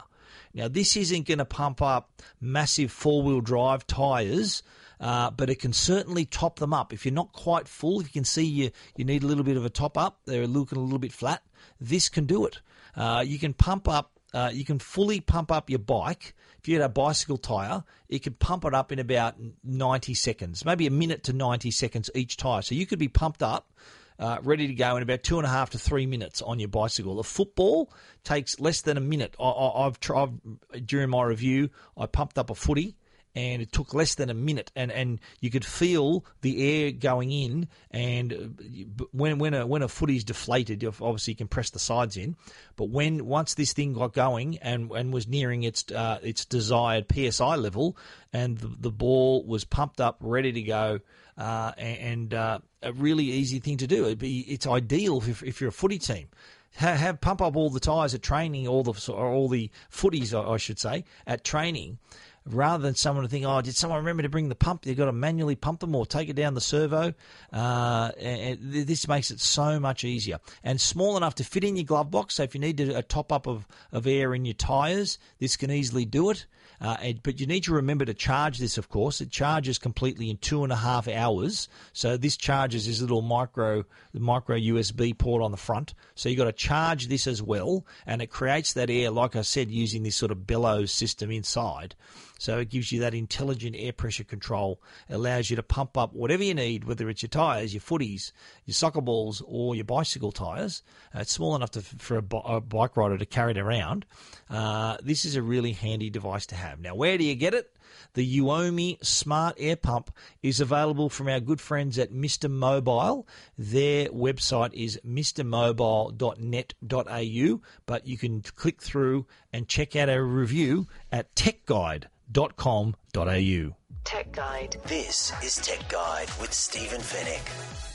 Now 0.55 0.69
this 0.69 0.97
isn't 0.97 1.27
going 1.27 1.39
to 1.39 1.45
pump 1.45 1.83
up 1.83 2.23
massive 2.41 2.93
four 2.93 3.25
wheel 3.25 3.41
drive 3.41 3.89
tyres. 3.89 4.63
Uh, 5.01 5.33
but 5.33 5.51
it 5.51 5.57
can 5.57 5.73
certainly 5.73 6.25
top 6.25 6.61
them 6.61 6.73
up. 6.73 6.93
If 6.93 7.05
you're 7.05 7.13
not 7.13 7.33
quite 7.33 7.67
full, 7.67 8.01
if 8.01 8.07
you 8.07 8.13
can 8.13 8.25
see 8.25 8.45
you, 8.45 8.71
you 8.95 9.05
need 9.05 9.25
a 9.25 9.27
little 9.27 9.43
bit 9.43 9.57
of 9.57 9.65
a 9.65 9.69
top 9.69 9.99
up, 9.99 10.21
they're 10.27 10.47
looking 10.47 10.79
a 10.79 10.81
little 10.81 11.01
bit 11.01 11.13
flat, 11.13 11.43
this 11.81 12.09
can 12.09 12.25
do 12.25 12.47
it. 12.47 12.61
Uh, 12.95 13.25
you 13.27 13.41
can 13.41 13.53
pump 13.53 13.89
up, 13.89 14.13
uh, 14.35 14.51
you 14.53 14.65
can 14.65 14.79
fully 14.79 15.21
pump 15.21 15.53
up 15.53 15.71
your 15.71 15.79
bike 15.79 16.35
if 16.63 16.69
you 16.69 16.77
had 16.77 16.85
a 16.85 16.89
bicycle 16.89 17.39
tyre, 17.39 17.83
it 18.09 18.21
could 18.21 18.39
pump 18.39 18.65
it 18.65 18.73
up 18.73 18.93
in 18.93 19.01
about 19.01 19.35
90 19.65 20.15
seconds, 20.15 20.65
maybe 20.65 20.87
a 20.87 20.93
minute 20.93 21.25
to 21.25 21.33
90 21.33 21.73
seconds 21.73 22.09
each 22.15 22.37
tyre. 22.37 22.63
So 22.63 22.77
you 22.77 22.87
could 22.87 23.01
be 23.01 23.09
pumped 23.09 23.43
up, 23.43 23.73
uh, 24.17 24.39
ready 24.45 24.69
to 24.69 24.75
go 24.75 24.97
in 24.97 25.03
about 25.03 25.25
two 25.25 25.39
and 25.39 25.47
a 25.47 25.51
half 25.51 25.71
to 25.71 25.79
three 25.79 26.07
minutes 26.07 26.41
on 26.41 26.61
your 26.61 26.69
bicycle. 26.69 27.19
A 27.19 27.25
football 27.25 27.93
takes 28.23 28.61
less 28.61 28.83
than 28.83 28.97
a 28.97 29.01
minute. 29.01 29.35
I, 29.41 29.83
have 29.83 29.99
tried 29.99 30.39
during 30.87 31.11
my 31.11 31.25
review. 31.25 31.71
I 31.97 32.07
pumped 32.07 32.39
up 32.39 32.49
a 32.49 32.55
footy 32.55 32.95
and 33.35 33.63
it 33.63 33.73
took 33.73 33.95
less 33.95 34.15
than 34.15 34.31
a 34.31 34.35
minute, 34.35 34.71
and, 34.77 34.93
and 34.93 35.21
you 35.41 35.51
could 35.51 35.65
feel 35.65 36.25
the 36.43 36.85
air 36.85 36.93
going 36.93 37.33
in. 37.33 37.69
And 37.91 38.33
uh, 38.33 39.05
when 39.13 39.39
when 39.39 39.55
a 39.55 39.67
when 39.67 39.83
a 39.83 39.89
footy's 39.89 40.25
deflated, 40.25 40.85
obviously 40.85 41.33
you 41.33 41.37
can 41.37 41.49
press 41.49 41.71
the 41.71 41.79
sides 41.79 42.17
in. 42.17 42.37
But 42.77 42.91
when 42.91 43.27
once 43.27 43.55
this 43.55 43.73
thing 43.73 43.95
got 43.95 44.13
going 44.13 44.59
and, 44.59 44.91
and 44.91 45.13
was 45.13 45.27
nearing 45.27 45.63
its 45.63 45.91
uh, 45.91 46.19
its 46.23 46.45
desired 46.45 47.07
psi 47.11 47.57
level, 47.57 47.97
and 48.33 48.59
the, 48.59 48.75
the 48.81 48.91
ball 48.91 49.45
was 49.45 49.65
pumped 49.65 50.01
up, 50.01 50.19
ready 50.21 50.53
to 50.53 50.63
go, 50.63 51.01
uh, 51.39 51.73
and 51.79 52.35
uh, 52.35 52.59
a 52.83 52.93
really 52.93 53.25
easy 53.25 53.61
thing 53.61 53.79
to 53.79 53.87
do. 53.87 54.15
Be, 54.15 54.41
it's 54.41 54.67
ideal 54.67 55.19
if, 55.27 55.43
if 55.43 55.61
you're 55.61 55.71
a 55.71 55.73
footy 55.73 55.99
team 55.99 56.29
have, 56.75 57.21
pump 57.21 57.43
up 57.43 57.57
all 57.57 57.71
the 57.71 57.81
tyres 57.81 58.15
at 58.15 58.23
training, 58.23 58.67
all 58.67 58.83
the 58.83 59.13
or 59.13 59.27
all 59.27 59.49
the 59.49 59.71
footies, 59.91 60.33
I 60.33 60.57
should 60.57 60.79
say, 60.79 61.05
at 61.27 61.45
training, 61.45 61.99
rather 62.47 62.83
than 62.83 62.95
someone 62.95 63.25
to 63.25 63.29
think, 63.29 63.45
oh, 63.47 63.61
did 63.61 63.77
someone 63.77 63.99
remember 63.99 64.23
to 64.23 64.29
bring 64.29 64.49
the 64.49 64.55
pump? 64.55 64.87
You've 64.87 64.97
got 64.97 65.07
to 65.07 65.13
manually 65.13 65.57
pump 65.57 65.81
them 65.81 65.95
or 65.95 66.07
take 66.07 66.29
it 66.29 66.37
down 66.37 66.55
the 66.55 66.61
servo. 66.61 67.15
Uh, 67.53 68.13
this 68.19 69.07
makes 69.09 69.31
it 69.31 69.41
so 69.41 69.79
much 69.79 70.05
easier 70.05 70.39
and 70.65 70.81
small 70.81 71.17
enough 71.17 71.37
to 71.37 71.45
fit 71.45 71.65
in 71.65 71.77
your 71.77 71.85
glove 71.85 72.11
box. 72.11 72.35
So 72.35 72.43
if 72.43 72.55
you 72.55 72.61
need 72.61 72.81
a 72.81 73.03
top 73.03 73.33
up 73.33 73.47
of, 73.47 73.67
of 73.93 74.07
air 74.07 74.35
in 74.35 74.45
your 74.45 74.55
tyres, 74.55 75.19
this 75.39 75.57
can 75.57 75.71
easily 75.71 76.05
do 76.05 76.31
it. 76.31 76.47
Uh, 76.81 77.13
but 77.23 77.39
you 77.39 77.47
need 77.47 77.63
to 77.63 77.73
remember 77.73 78.05
to 78.05 78.15
charge 78.15 78.59
this, 78.59 78.77
of 78.77 78.89
course. 78.89 79.21
It 79.21 79.31
charges 79.31 79.79
completely 79.79 80.29
in 80.31 80.37
two 80.39 80.65
and 80.65 80.73
a 80.73 80.77
half 80.77 81.07
hours. 81.07 81.69
So 81.93 82.17
this 82.17 82.37
charges 82.37 82.87
this 82.87 83.01
little 83.01 83.23
micro 83.23 83.85
micro 84.13 84.57
USB 84.57 85.17
port 85.17 85.43
on 85.43 85.53
the 85.53 85.57
front. 85.57 85.95
So 86.17 86.29
you've 86.29 86.39
got 86.39 86.47
to 86.47 86.53
charge 86.53 87.07
this 87.07 87.29
as 87.29 87.41
well, 87.41 87.87
and 88.05 88.21
it 88.21 88.31
creates 88.31 88.73
that 88.73 88.91
air, 88.91 89.11
like 89.11 89.37
I 89.37 89.43
said, 89.43 89.71
using 89.71 90.03
this 90.03 90.17
sort 90.17 90.33
of 90.33 90.45
bellows 90.45 90.91
system 90.91 91.31
inside. 91.31 91.95
So 92.43 92.59
it 92.59 92.71
gives 92.71 92.91
you 92.91 92.99
that 92.99 93.15
intelligent 93.15 93.77
air 93.79 93.93
pressure 93.93 94.25
control. 94.25 94.83
It 95.09 95.15
allows 95.15 95.49
you 95.49 95.55
to 95.55 95.63
pump 95.63 95.97
up 95.97 96.13
whatever 96.13 96.43
you 96.43 96.55
need, 96.55 96.83
whether 96.83 97.09
it's 97.09 97.23
your 97.23 97.29
tyres, 97.29 97.73
your 97.73 97.81
footies, 97.81 98.33
your 98.67 98.75
soccer 98.75 99.01
balls, 99.01 99.45
or 99.47 99.77
your 99.77 99.85
bicycle 99.85 100.33
tyres. 100.33 100.83
Uh, 101.15 101.21
it's 101.21 101.31
small 101.31 101.55
enough 101.55 101.71
to, 101.71 101.83
for 101.83 102.19
a, 102.19 102.37
a, 102.39 102.61
bike 102.61 102.97
rider 102.97 103.17
to 103.17 103.27
carry 103.27 103.53
it 103.53 103.59
around. 103.59 104.07
Uh, 104.51 104.97
this 105.05 105.25
is 105.25 105.37
a 105.37 105.43
really 105.43 105.71
handy 105.71 106.11
device 106.11 106.45
to 106.47 106.57
have. 106.57 106.81
Now, 106.81 106.97
where 106.97 107.17
do 107.17 107.23
you 107.23 107.37
get 107.37 107.55
it? 107.55 107.77
The 108.15 108.39
Uomi 108.39 109.05
Smart 109.05 109.57
Air 109.59 109.77
Pump 109.77 110.15
is 110.43 110.61
available 110.61 111.09
from 111.09 111.29
our 111.29 111.41
good 111.41 111.61
friends 111.61 111.99
at 111.99 112.13
Mr. 112.13 112.51
Mobile. 112.51 113.27
Their 113.57 114.09
website 114.09 114.75
is 114.75 115.01
mrmobile.net.au, 115.07 117.61
but 117.87 118.07
you 118.07 118.19
can 118.19 118.43
click 118.43 118.83
through 118.83 119.27
and 119.53 119.69
check 119.69 119.97
out 119.97 120.09
our 120.09 120.23
review 120.23 120.87
at 121.11 121.35
techguide.com.au. 121.35 123.77
Tech 124.05 124.33
Guide. 124.33 124.77
This 124.87 125.33
is 125.43 125.57
Tech 125.57 125.89
Guide 125.89 126.29
with 126.41 126.53
Stephen 126.53 127.01
Fenech. 127.01 127.92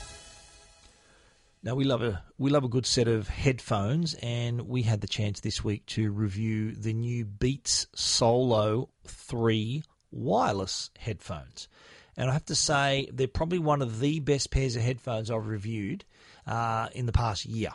Now 1.68 1.74
we 1.74 1.84
love 1.84 2.00
a 2.00 2.24
we 2.38 2.48
love 2.48 2.64
a 2.64 2.68
good 2.68 2.86
set 2.86 3.08
of 3.08 3.28
headphones, 3.28 4.14
and 4.22 4.62
we 4.68 4.80
had 4.80 5.02
the 5.02 5.06
chance 5.06 5.40
this 5.40 5.62
week 5.62 5.84
to 5.88 6.10
review 6.10 6.72
the 6.72 6.94
new 6.94 7.26
Beats 7.26 7.88
Solo 7.94 8.88
Three 9.04 9.82
wireless 10.10 10.88
headphones. 10.98 11.68
And 12.16 12.30
I 12.30 12.32
have 12.32 12.46
to 12.46 12.54
say, 12.54 13.10
they're 13.12 13.28
probably 13.28 13.58
one 13.58 13.82
of 13.82 14.00
the 14.00 14.18
best 14.20 14.50
pairs 14.50 14.76
of 14.76 14.82
headphones 14.82 15.30
I've 15.30 15.46
reviewed 15.46 16.06
uh, 16.46 16.88
in 16.94 17.04
the 17.04 17.12
past 17.12 17.44
year. 17.44 17.72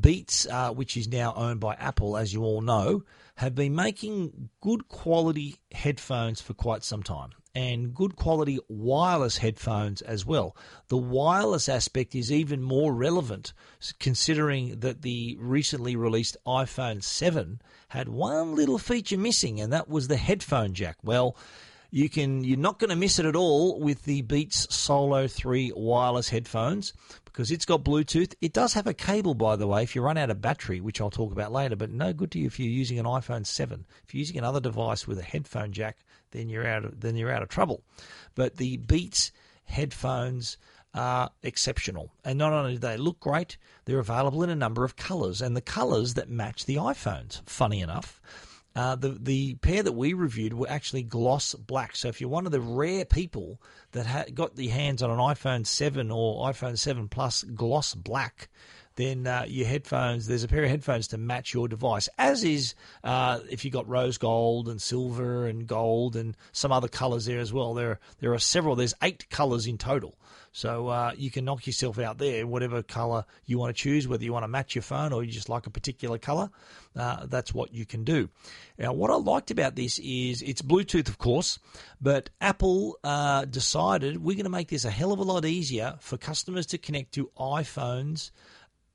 Beats, 0.00 0.46
uh, 0.46 0.70
which 0.70 0.96
is 0.96 1.08
now 1.08 1.34
owned 1.34 1.58
by 1.58 1.74
Apple, 1.74 2.16
as 2.16 2.32
you 2.32 2.44
all 2.44 2.60
know, 2.60 3.02
have 3.34 3.56
been 3.56 3.74
making 3.74 4.48
good 4.60 4.86
quality 4.86 5.56
headphones 5.72 6.40
for 6.40 6.54
quite 6.54 6.84
some 6.84 7.02
time 7.02 7.30
and 7.54 7.94
good 7.94 8.16
quality 8.16 8.58
wireless 8.68 9.38
headphones 9.38 10.02
as 10.02 10.24
well. 10.24 10.56
The 10.88 10.96
wireless 10.96 11.68
aspect 11.68 12.14
is 12.14 12.30
even 12.30 12.62
more 12.62 12.94
relevant 12.94 13.52
considering 13.98 14.80
that 14.80 15.02
the 15.02 15.36
recently 15.40 15.96
released 15.96 16.36
iPhone 16.46 17.02
7 17.02 17.60
had 17.88 18.08
one 18.08 18.54
little 18.54 18.78
feature 18.78 19.18
missing 19.18 19.60
and 19.60 19.72
that 19.72 19.88
was 19.88 20.08
the 20.08 20.16
headphone 20.16 20.74
jack. 20.74 20.96
Well, 21.02 21.36
you 21.90 22.08
can 22.10 22.44
you're 22.44 22.58
not 22.58 22.78
going 22.78 22.90
to 22.90 22.96
miss 22.96 23.18
it 23.18 23.24
at 23.24 23.36
all 23.36 23.80
with 23.80 24.04
the 24.04 24.22
Beats 24.22 24.72
Solo 24.74 25.26
3 25.26 25.72
wireless 25.74 26.28
headphones 26.28 26.92
because 27.24 27.50
it's 27.50 27.64
got 27.64 27.84
Bluetooth. 27.84 28.34
It 28.40 28.52
does 28.52 28.74
have 28.74 28.86
a 28.86 28.92
cable, 28.94 29.34
by 29.34 29.56
the 29.56 29.66
way, 29.66 29.82
if 29.82 29.94
you 29.94 30.02
run 30.02 30.18
out 30.18 30.30
of 30.30 30.40
battery, 30.40 30.80
which 30.80 31.00
I'll 31.00 31.10
talk 31.10 31.32
about 31.32 31.52
later, 31.52 31.76
but 31.76 31.90
no 31.90 32.12
good 32.12 32.30
to 32.32 32.38
you 32.38 32.46
if 32.46 32.58
you're 32.58 32.68
using 32.68 32.98
an 32.98 33.06
iPhone 33.06 33.46
7. 33.46 33.86
If 34.04 34.12
you're 34.12 34.18
using 34.18 34.38
another 34.38 34.60
device 34.60 35.06
with 35.06 35.18
a 35.18 35.22
headphone 35.22 35.72
jack, 35.72 35.98
then 36.30 36.48
you're 36.48 36.66
out 36.66 36.84
of, 36.84 37.00
then 37.00 37.16
you're 37.16 37.32
out 37.32 37.42
of 37.42 37.48
trouble. 37.48 37.82
But 38.34 38.56
the 38.56 38.76
Beats 38.76 39.32
headphones 39.64 40.58
are 40.94 41.30
exceptional. 41.42 42.12
And 42.24 42.38
not 42.38 42.52
only 42.52 42.74
do 42.74 42.78
they 42.78 42.96
look 42.96 43.20
great, 43.20 43.56
they're 43.84 43.98
available 43.98 44.42
in 44.42 44.50
a 44.50 44.56
number 44.56 44.84
of 44.84 44.96
colours, 44.96 45.42
and 45.42 45.56
the 45.56 45.60
colours 45.60 46.14
that 46.14 46.28
match 46.28 46.64
the 46.64 46.76
iPhones, 46.76 47.42
funny 47.48 47.80
enough. 47.80 48.20
Uh, 48.76 48.94
the 48.94 49.18
the 49.20 49.54
pair 49.56 49.82
that 49.82 49.92
we 49.92 50.12
reviewed 50.12 50.54
were 50.54 50.70
actually 50.70 51.02
gloss 51.02 51.54
black. 51.54 51.96
So 51.96 52.08
if 52.08 52.20
you're 52.20 52.30
one 52.30 52.46
of 52.46 52.52
the 52.52 52.60
rare 52.60 53.04
people 53.04 53.60
that 53.92 54.06
ha- 54.06 54.24
got 54.34 54.56
the 54.56 54.68
hands 54.68 55.02
on 55.02 55.10
an 55.10 55.18
iPhone 55.18 55.66
7 55.66 56.10
or 56.10 56.48
iPhone 56.48 56.78
7 56.78 57.08
Plus 57.08 57.42
gloss 57.42 57.94
black, 57.94 58.48
then 58.96 59.26
uh, 59.28 59.44
your 59.46 59.66
headphones, 59.66 60.26
there's 60.26 60.42
a 60.42 60.48
pair 60.48 60.64
of 60.64 60.70
headphones 60.70 61.06
to 61.08 61.18
match 61.18 61.54
your 61.54 61.68
device, 61.68 62.08
as 62.18 62.42
is 62.42 62.74
uh, 63.04 63.38
if 63.48 63.64
you 63.64 63.70
got 63.70 63.88
rose 63.88 64.18
gold 64.18 64.68
and 64.68 64.82
silver 64.82 65.46
and 65.46 65.68
gold 65.68 66.16
and 66.16 66.36
some 66.50 66.72
other 66.72 66.88
colours 66.88 67.24
there 67.24 67.38
as 67.38 67.52
well. 67.52 67.74
There, 67.74 68.00
there 68.18 68.32
are 68.32 68.40
several, 68.40 68.74
there's 68.74 68.94
eight 69.02 69.30
colours 69.30 69.68
in 69.68 69.78
total. 69.78 70.16
So 70.50 70.88
uh, 70.88 71.12
you 71.16 71.30
can 71.30 71.44
knock 71.44 71.66
yourself 71.66 72.00
out 72.00 72.18
there, 72.18 72.44
whatever 72.44 72.82
colour 72.82 73.24
you 73.46 73.58
want 73.58 73.76
to 73.76 73.80
choose, 73.80 74.08
whether 74.08 74.24
you 74.24 74.32
want 74.32 74.42
to 74.42 74.48
match 74.48 74.74
your 74.74 74.82
phone 74.82 75.12
or 75.12 75.22
you 75.22 75.30
just 75.30 75.48
like 75.48 75.66
a 75.68 75.70
particular 75.70 76.18
colour. 76.18 76.50
Uh, 76.96 77.26
that's 77.26 77.54
what 77.54 77.72
you 77.72 77.86
can 77.86 78.02
do. 78.02 78.28
Now, 78.78 78.92
what 78.92 79.10
I 79.10 79.16
liked 79.16 79.50
about 79.50 79.74
this 79.74 79.98
is 79.98 80.40
it's 80.40 80.62
Bluetooth, 80.62 81.08
of 81.08 81.18
course, 81.18 81.58
but 82.00 82.30
Apple 82.40 82.96
uh, 83.02 83.44
decided 83.44 84.22
we're 84.22 84.36
going 84.36 84.44
to 84.44 84.50
make 84.50 84.68
this 84.68 84.84
a 84.84 84.90
hell 84.90 85.12
of 85.12 85.18
a 85.18 85.24
lot 85.24 85.44
easier 85.44 85.96
for 85.98 86.16
customers 86.16 86.66
to 86.66 86.78
connect 86.78 87.12
to 87.14 87.30
iPhones, 87.36 88.30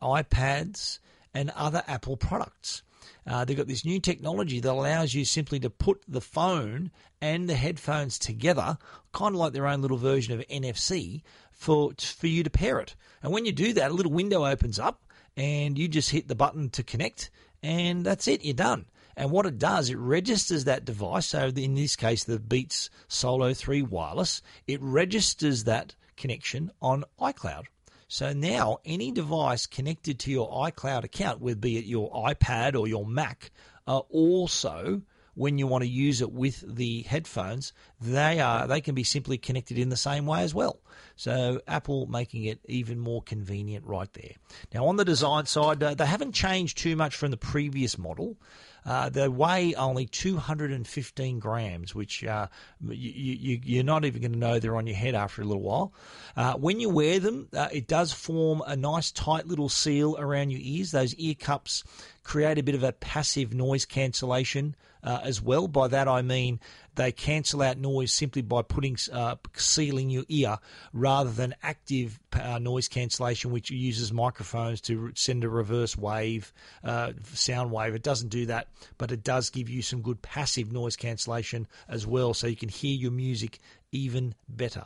iPads, 0.02 1.00
and 1.34 1.50
other 1.50 1.84
Apple 1.86 2.16
products. 2.16 2.82
Uh, 3.28 3.44
they've 3.44 3.58
got 3.58 3.68
this 3.68 3.84
new 3.84 4.00
technology 4.00 4.62
that 4.62 4.72
allows 4.72 5.14
you 5.14 5.26
simply 5.26 5.60
to 5.60 5.70
put 5.70 6.02
the 6.08 6.22
phone 6.22 6.90
and 7.22 7.50
the 7.50 7.56
headphones 7.56 8.18
together, 8.18 8.78
kind 9.12 9.36
of 9.36 9.40
like 9.40 9.52
their 9.52 9.68
own 9.68 9.82
little 9.82 9.98
version 9.98 10.34
of 10.34 10.48
NFC, 10.48 11.22
for 11.52 11.92
for 12.00 12.28
you 12.28 12.44
to 12.44 12.50
pair 12.50 12.80
it. 12.80 12.96
And 13.22 13.34
when 13.34 13.46
you 13.46 13.52
do 13.52 13.74
that, 13.74 13.92
a 13.92 13.94
little 13.94 14.12
window 14.12 14.46
opens 14.46 14.80
up, 14.80 15.04
and 15.36 15.78
you 15.78 15.90
just 15.90 16.12
hit 16.12 16.30
the 16.30 16.36
button 16.36 16.70
to 16.72 16.84
connect, 16.84 17.30
and 17.62 18.06
that's 18.06 18.30
it. 18.30 18.46
You're 18.46 18.54
done. 18.54 18.86
And 19.16 19.32
what 19.32 19.46
it 19.46 19.58
does, 19.58 19.90
it 19.90 19.98
registers 19.98 20.64
that 20.66 20.86
device. 20.86 21.28
So 21.28 21.48
in 21.48 21.76
this 21.76 21.96
case, 21.96 22.24
the 22.24 22.40
Beats 22.40 22.90
Solo 23.08 23.54
3 23.54 23.82
wireless, 23.84 24.42
it 24.68 24.82
registers 24.82 25.66
that 25.66 25.96
connection 26.18 26.72
on 26.82 27.04
iCloud. 27.20 27.66
So 28.08 28.32
now 28.34 28.78
any 28.86 29.12
device 29.12 29.66
connected 29.66 30.20
to 30.20 30.32
your 30.32 30.50
iCloud 30.52 31.04
account, 31.04 31.42
whether 31.42 31.60
be 31.60 31.78
it 31.78 31.86
your 31.86 32.12
iPad 32.12 32.80
or 32.80 32.88
your 32.88 33.06
Mac, 33.06 33.52
are 33.88 34.04
also 34.10 35.02
when 35.36 35.58
you 35.58 35.66
want 35.66 35.84
to 35.84 35.90
use 35.90 36.22
it 36.22 36.32
with 36.32 36.64
the 36.76 37.02
headphones, 37.04 37.74
they 38.00 38.40
are 38.40 38.68
they 38.68 38.82
can 38.82 38.94
be 38.94 39.04
simply 39.04 39.38
connected 39.38 39.80
in 39.80 39.90
the 39.90 39.98
same 39.98 40.26
way 40.26 40.44
as 40.44 40.54
well. 40.54 40.80
So 41.16 41.62
Apple 41.68 42.06
making 42.06 42.46
it 42.46 42.60
even 42.66 43.00
more 43.00 43.22
convenient 43.22 43.86
right 43.86 44.12
there. 44.14 44.34
Now 44.74 44.86
on 44.88 44.98
the 44.98 45.06
design 45.06 45.46
side, 45.46 45.82
uh, 45.82 45.96
they 45.96 46.06
haven't 46.06 46.34
changed 46.34 46.78
too 46.78 46.96
much 46.96 47.16
from 47.16 47.32
the 47.32 47.38
previous 47.38 47.98
model. 47.98 48.38
Uh, 48.86 49.10
they 49.10 49.28
weigh 49.28 49.74
only 49.76 50.06
215 50.06 51.40
grams, 51.40 51.96
which 51.96 52.24
uh, 52.24 52.48
you, 52.88 53.60
you, 53.64 53.80
are 53.80 53.84
not 53.84 54.06
even 54.06 54.22
going 54.22 54.34
to 54.34 54.38
know 54.38 54.60
they're 54.60 54.76
on 54.76 54.88
your 54.88 54.96
head 54.96 55.16
after 55.16 55.42
a 55.42 55.46
little 55.46 55.62
while. 55.62 55.94
Uh, 56.36 56.54
when 56.56 56.80
you 56.80 56.90
wear 56.90 57.20
them, 57.20 57.48
uh, 57.54 57.70
it 57.72 57.88
does 57.88 58.12
form 58.12 58.62
a 58.68 58.76
nice 58.76 59.12
tight 59.12 59.48
little 59.48 59.70
seal 59.70 60.18
around 60.18 60.50
your 60.50 60.62
ears. 60.62 60.92
Those 60.92 61.16
ear 61.16 61.36
cups 61.36 61.84
create 62.24 62.58
a 62.58 62.64
bit 62.64 62.76
of 62.76 62.84
a 62.84 62.92
passive 62.94 63.54
noise 63.54 63.86
cancellation 63.86 64.76
uh, 65.04 65.20
as 65.24 65.42
well. 65.42 65.68
By 65.68 65.88
that 65.90 66.08
I 66.08 66.22
mean 66.22 66.60
they 66.96 67.12
cancel 67.12 67.62
out 67.62 67.78
noise 67.78 68.14
simply 68.14 68.42
by 68.42 68.62
putting 68.62 68.98
uh, 69.12 69.36
sealing 69.56 70.10
your 70.10 70.26
ear 70.30 70.58
rather 70.94 71.32
than 71.32 71.56
active 71.64 72.20
uh, 72.34 72.60
noise 72.60 72.88
cancellation, 72.88 73.52
which 73.52 73.72
uses 73.72 74.12
microphones 74.12 74.82
to 74.82 75.12
send 75.16 75.44
a 75.44 75.50
reverse 75.50 75.98
wave, 75.98 76.54
uh, 76.84 77.14
sound 77.34 77.72
wave. 77.72 77.96
It 77.96 78.04
doesn't 78.04 78.30
do 78.30 78.46
that, 78.48 78.68
but 78.98 79.12
it 79.12 79.24
does 79.24 79.50
give 79.50 79.70
you 79.70 79.82
some 79.82 80.02
good 80.02 80.22
passive 80.22 80.72
noise 80.72 80.96
cancellation 80.96 81.68
as 81.88 82.06
well, 82.06 82.34
so 82.34 82.48
you 82.48 82.56
can 82.56 82.70
hear 82.70 82.96
your 82.96 83.12
music 83.12 83.60
even 83.92 84.36
better. 84.48 84.86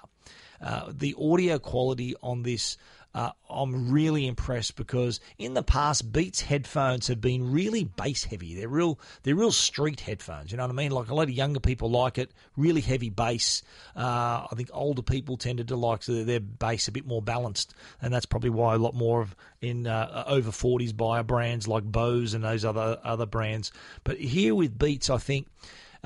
Uh, 0.59 0.91
the 0.91 1.15
audio 1.19 1.59
quality 1.59 2.15
on 2.23 2.43
this 2.43 2.77
uh, 3.13 3.31
I'm 3.49 3.91
really 3.91 4.27
impressed 4.27 4.75
because 4.75 5.19
in 5.37 5.53
the 5.53 5.63
past, 5.63 6.11
Beats 6.11 6.41
headphones 6.41 7.07
have 7.07 7.19
been 7.19 7.51
really 7.51 7.83
bass 7.83 8.23
heavy. 8.23 8.53
They're 8.55 8.67
real, 8.67 8.99
they're 9.23 9.35
real 9.35 9.51
street 9.51 10.01
headphones. 10.01 10.51
You 10.51 10.57
know 10.57 10.63
what 10.63 10.71
I 10.71 10.75
mean? 10.75 10.91
Like 10.91 11.09
a 11.09 11.15
lot 11.15 11.23
of 11.23 11.31
younger 11.31 11.59
people 11.59 11.89
like 11.89 12.17
it, 12.17 12.31
really 12.55 12.81
heavy 12.81 13.09
bass. 13.09 13.63
Uh, 13.95 14.45
I 14.51 14.55
think 14.55 14.69
older 14.73 15.01
people 15.01 15.37
tended 15.37 15.69
to 15.69 15.75
like 15.75 16.03
their 16.05 16.39
bass 16.39 16.87
a 16.87 16.91
bit 16.91 17.07
more 17.07 17.21
balanced, 17.21 17.73
and 18.01 18.13
that's 18.13 18.25
probably 18.25 18.51
why 18.51 18.75
a 18.75 18.77
lot 18.77 18.93
more 18.93 19.21
of 19.21 19.35
in 19.61 19.87
uh, 19.87 20.23
over 20.27 20.51
40s 20.51 20.95
buyer 20.95 21.23
brands 21.23 21.67
like 21.67 21.83
Bose 21.83 22.33
and 22.33 22.43
those 22.43 22.63
other 22.63 22.99
other 23.03 23.25
brands. 23.25 23.71
But 24.03 24.17
here 24.17 24.53
with 24.53 24.77
Beats, 24.77 25.09
I 25.09 25.17
think 25.17 25.47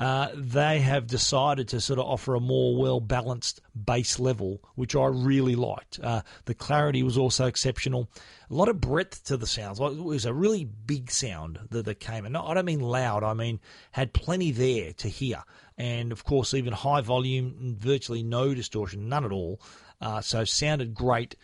uh, 0.02 0.30
they 0.34 0.80
have 0.80 1.06
decided 1.06 1.68
to 1.68 1.80
sort 1.80 2.00
of 2.00 2.06
offer 2.06 2.34
a 2.34 2.40
more 2.40 2.76
well 2.76 2.98
balanced 2.98 3.60
base 3.84 4.18
level, 4.18 4.60
which 4.74 4.96
I 4.96 5.06
really 5.06 5.54
liked. 5.54 6.00
Uh, 6.02 6.22
the 6.46 6.56
clarity 6.56 7.04
was 7.04 7.16
also 7.16 7.46
exceptional. 7.46 8.08
A 8.50 8.54
lot 8.54 8.68
of 8.68 8.80
breadth 8.80 9.22
to 9.26 9.36
the 9.36 9.46
sounds. 9.46 9.78
It 9.78 10.02
was 10.02 10.24
a 10.24 10.34
really 10.34 10.64
big 10.64 11.12
sound 11.12 11.60
that, 11.70 11.84
that 11.84 12.00
came. 12.00 12.26
And 12.26 12.36
I 12.36 12.52
don't 12.52 12.64
mean 12.64 12.80
loud, 12.80 13.22
I 13.22 13.32
mean 13.34 13.60
had 13.92 14.12
plenty 14.12 14.50
there 14.50 14.92
to 14.94 15.08
hear. 15.08 15.44
And 15.78 16.10
of 16.10 16.24
course, 16.24 16.52
even 16.52 16.72
high 16.72 17.02
volume, 17.02 17.76
virtually 17.78 18.24
no 18.24 18.54
distortion, 18.54 19.08
none 19.08 19.24
at 19.24 19.30
all. 19.30 19.60
Uh, 20.00 20.20
so 20.20 20.42
sounded 20.42 20.94
great 20.94 21.36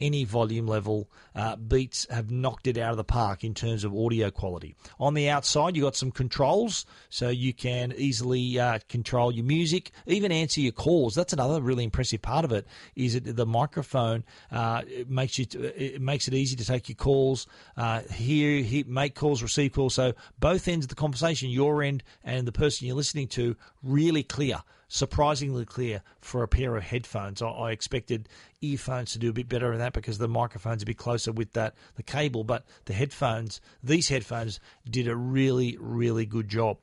any 0.00 0.24
volume 0.24 0.66
level. 0.66 1.10
Uh, 1.34 1.56
Beats 1.56 2.06
have 2.10 2.30
knocked 2.30 2.66
it 2.66 2.78
out 2.78 2.90
of 2.90 2.96
the 2.96 3.04
park 3.04 3.44
in 3.44 3.54
terms 3.54 3.84
of 3.84 3.94
audio 3.94 4.30
quality. 4.30 4.74
On 4.98 5.14
the 5.14 5.28
outside, 5.28 5.76
you've 5.76 5.84
got 5.84 5.96
some 5.96 6.10
controls, 6.10 6.86
so 7.08 7.28
you 7.28 7.52
can 7.52 7.92
easily 7.96 8.58
uh, 8.58 8.78
control 8.88 9.32
your 9.32 9.44
music, 9.44 9.90
even 10.06 10.32
answer 10.32 10.60
your 10.60 10.72
calls. 10.72 11.14
That's 11.14 11.32
another 11.32 11.60
really 11.60 11.84
impressive 11.84 12.22
part 12.22 12.44
of 12.44 12.52
it. 12.52 12.66
Is 12.94 13.14
that 13.14 13.36
the 13.36 13.46
microphone 13.46 14.24
uh, 14.50 14.82
it 14.86 15.10
makes 15.10 15.38
you 15.38 15.46
it 15.52 16.00
makes 16.00 16.28
it 16.28 16.34
easy 16.34 16.56
to 16.56 16.64
take 16.64 16.88
your 16.88 16.96
calls, 16.96 17.46
uh, 17.76 18.02
hear, 18.12 18.62
hear, 18.62 18.84
make 18.86 19.14
calls, 19.14 19.42
receive 19.42 19.72
calls. 19.72 19.94
So 19.94 20.14
both 20.38 20.68
ends 20.68 20.84
of 20.84 20.88
the 20.88 20.94
conversation, 20.94 21.50
your 21.50 21.82
end 21.82 22.02
and 22.24 22.46
the 22.46 22.52
person 22.52 22.86
you're 22.86 22.96
listening 22.96 23.28
to, 23.28 23.56
really 23.82 24.22
clear 24.22 24.62
surprisingly 24.88 25.64
clear 25.64 26.02
for 26.20 26.42
a 26.42 26.48
pair 26.48 26.76
of 26.76 26.82
headphones. 26.82 27.42
I, 27.42 27.48
I, 27.48 27.70
expected 27.72 28.28
earphones 28.60 29.12
to 29.12 29.18
do 29.18 29.30
a 29.30 29.32
bit 29.32 29.48
better 29.48 29.70
than 29.70 29.80
that 29.80 29.92
because 29.92 30.18
the 30.18 30.28
microphone's 30.28 30.82
a 30.82 30.86
bit 30.86 30.96
closer 30.96 31.32
with 31.32 31.52
that 31.52 31.74
the 31.96 32.02
cable, 32.02 32.44
but 32.44 32.64
the 32.84 32.92
headphones, 32.92 33.60
these 33.82 34.08
headphones, 34.08 34.60
did 34.88 35.08
a 35.08 35.16
really 35.16 35.76
really 35.80 36.26
good 36.26 36.48
job. 36.48 36.78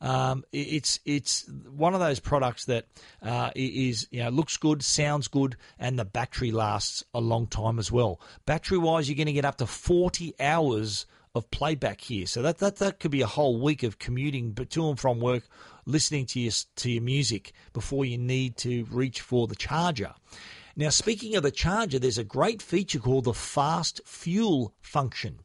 Um, 0.00 0.44
it's 0.52 1.00
it's 1.04 1.48
one 1.70 1.94
of 1.94 2.00
those 2.00 2.20
products 2.20 2.66
that 2.66 2.86
uh, 3.22 3.50
is 3.54 4.06
you 4.10 4.22
know 4.22 4.30
looks 4.30 4.56
good, 4.56 4.82
sounds 4.82 5.28
good, 5.28 5.56
and 5.78 5.98
the 5.98 6.04
battery 6.04 6.52
lasts 6.52 7.04
a 7.14 7.20
long 7.20 7.46
time 7.46 7.78
as 7.78 7.90
well. 7.90 8.20
Battery 8.44 8.78
wise, 8.78 9.08
you're 9.08 9.16
going 9.16 9.26
to 9.26 9.32
get 9.32 9.44
up 9.44 9.56
to 9.58 9.66
40 9.66 10.34
hours 10.38 11.06
of 11.34 11.50
playback 11.50 12.00
here. 12.00 12.26
So 12.26 12.42
that, 12.42 12.58
that 12.58 12.76
that 12.76 12.98
could 12.98 13.10
be 13.10 13.20
a 13.20 13.26
whole 13.26 13.60
week 13.60 13.82
of 13.82 13.98
commuting 13.98 14.54
to 14.54 14.88
and 14.88 14.98
from 14.98 15.20
work, 15.20 15.44
listening 15.86 16.26
to 16.26 16.40
your 16.40 16.52
to 16.76 16.90
your 16.90 17.02
music 17.02 17.52
before 17.72 18.04
you 18.04 18.18
need 18.18 18.56
to 18.58 18.84
reach 18.90 19.20
for 19.20 19.46
the 19.46 19.56
charger. 19.56 20.14
Now, 20.76 20.90
speaking 20.90 21.36
of 21.36 21.42
the 21.42 21.50
charger, 21.50 21.98
there's 21.98 22.18
a 22.18 22.24
great 22.24 22.60
feature 22.60 22.98
called 22.98 23.24
the 23.24 23.32
fast 23.32 24.00
fuel 24.04 24.74
function. 24.80 25.40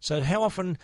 So, 0.00 0.22
how 0.22 0.42
often? 0.42 0.78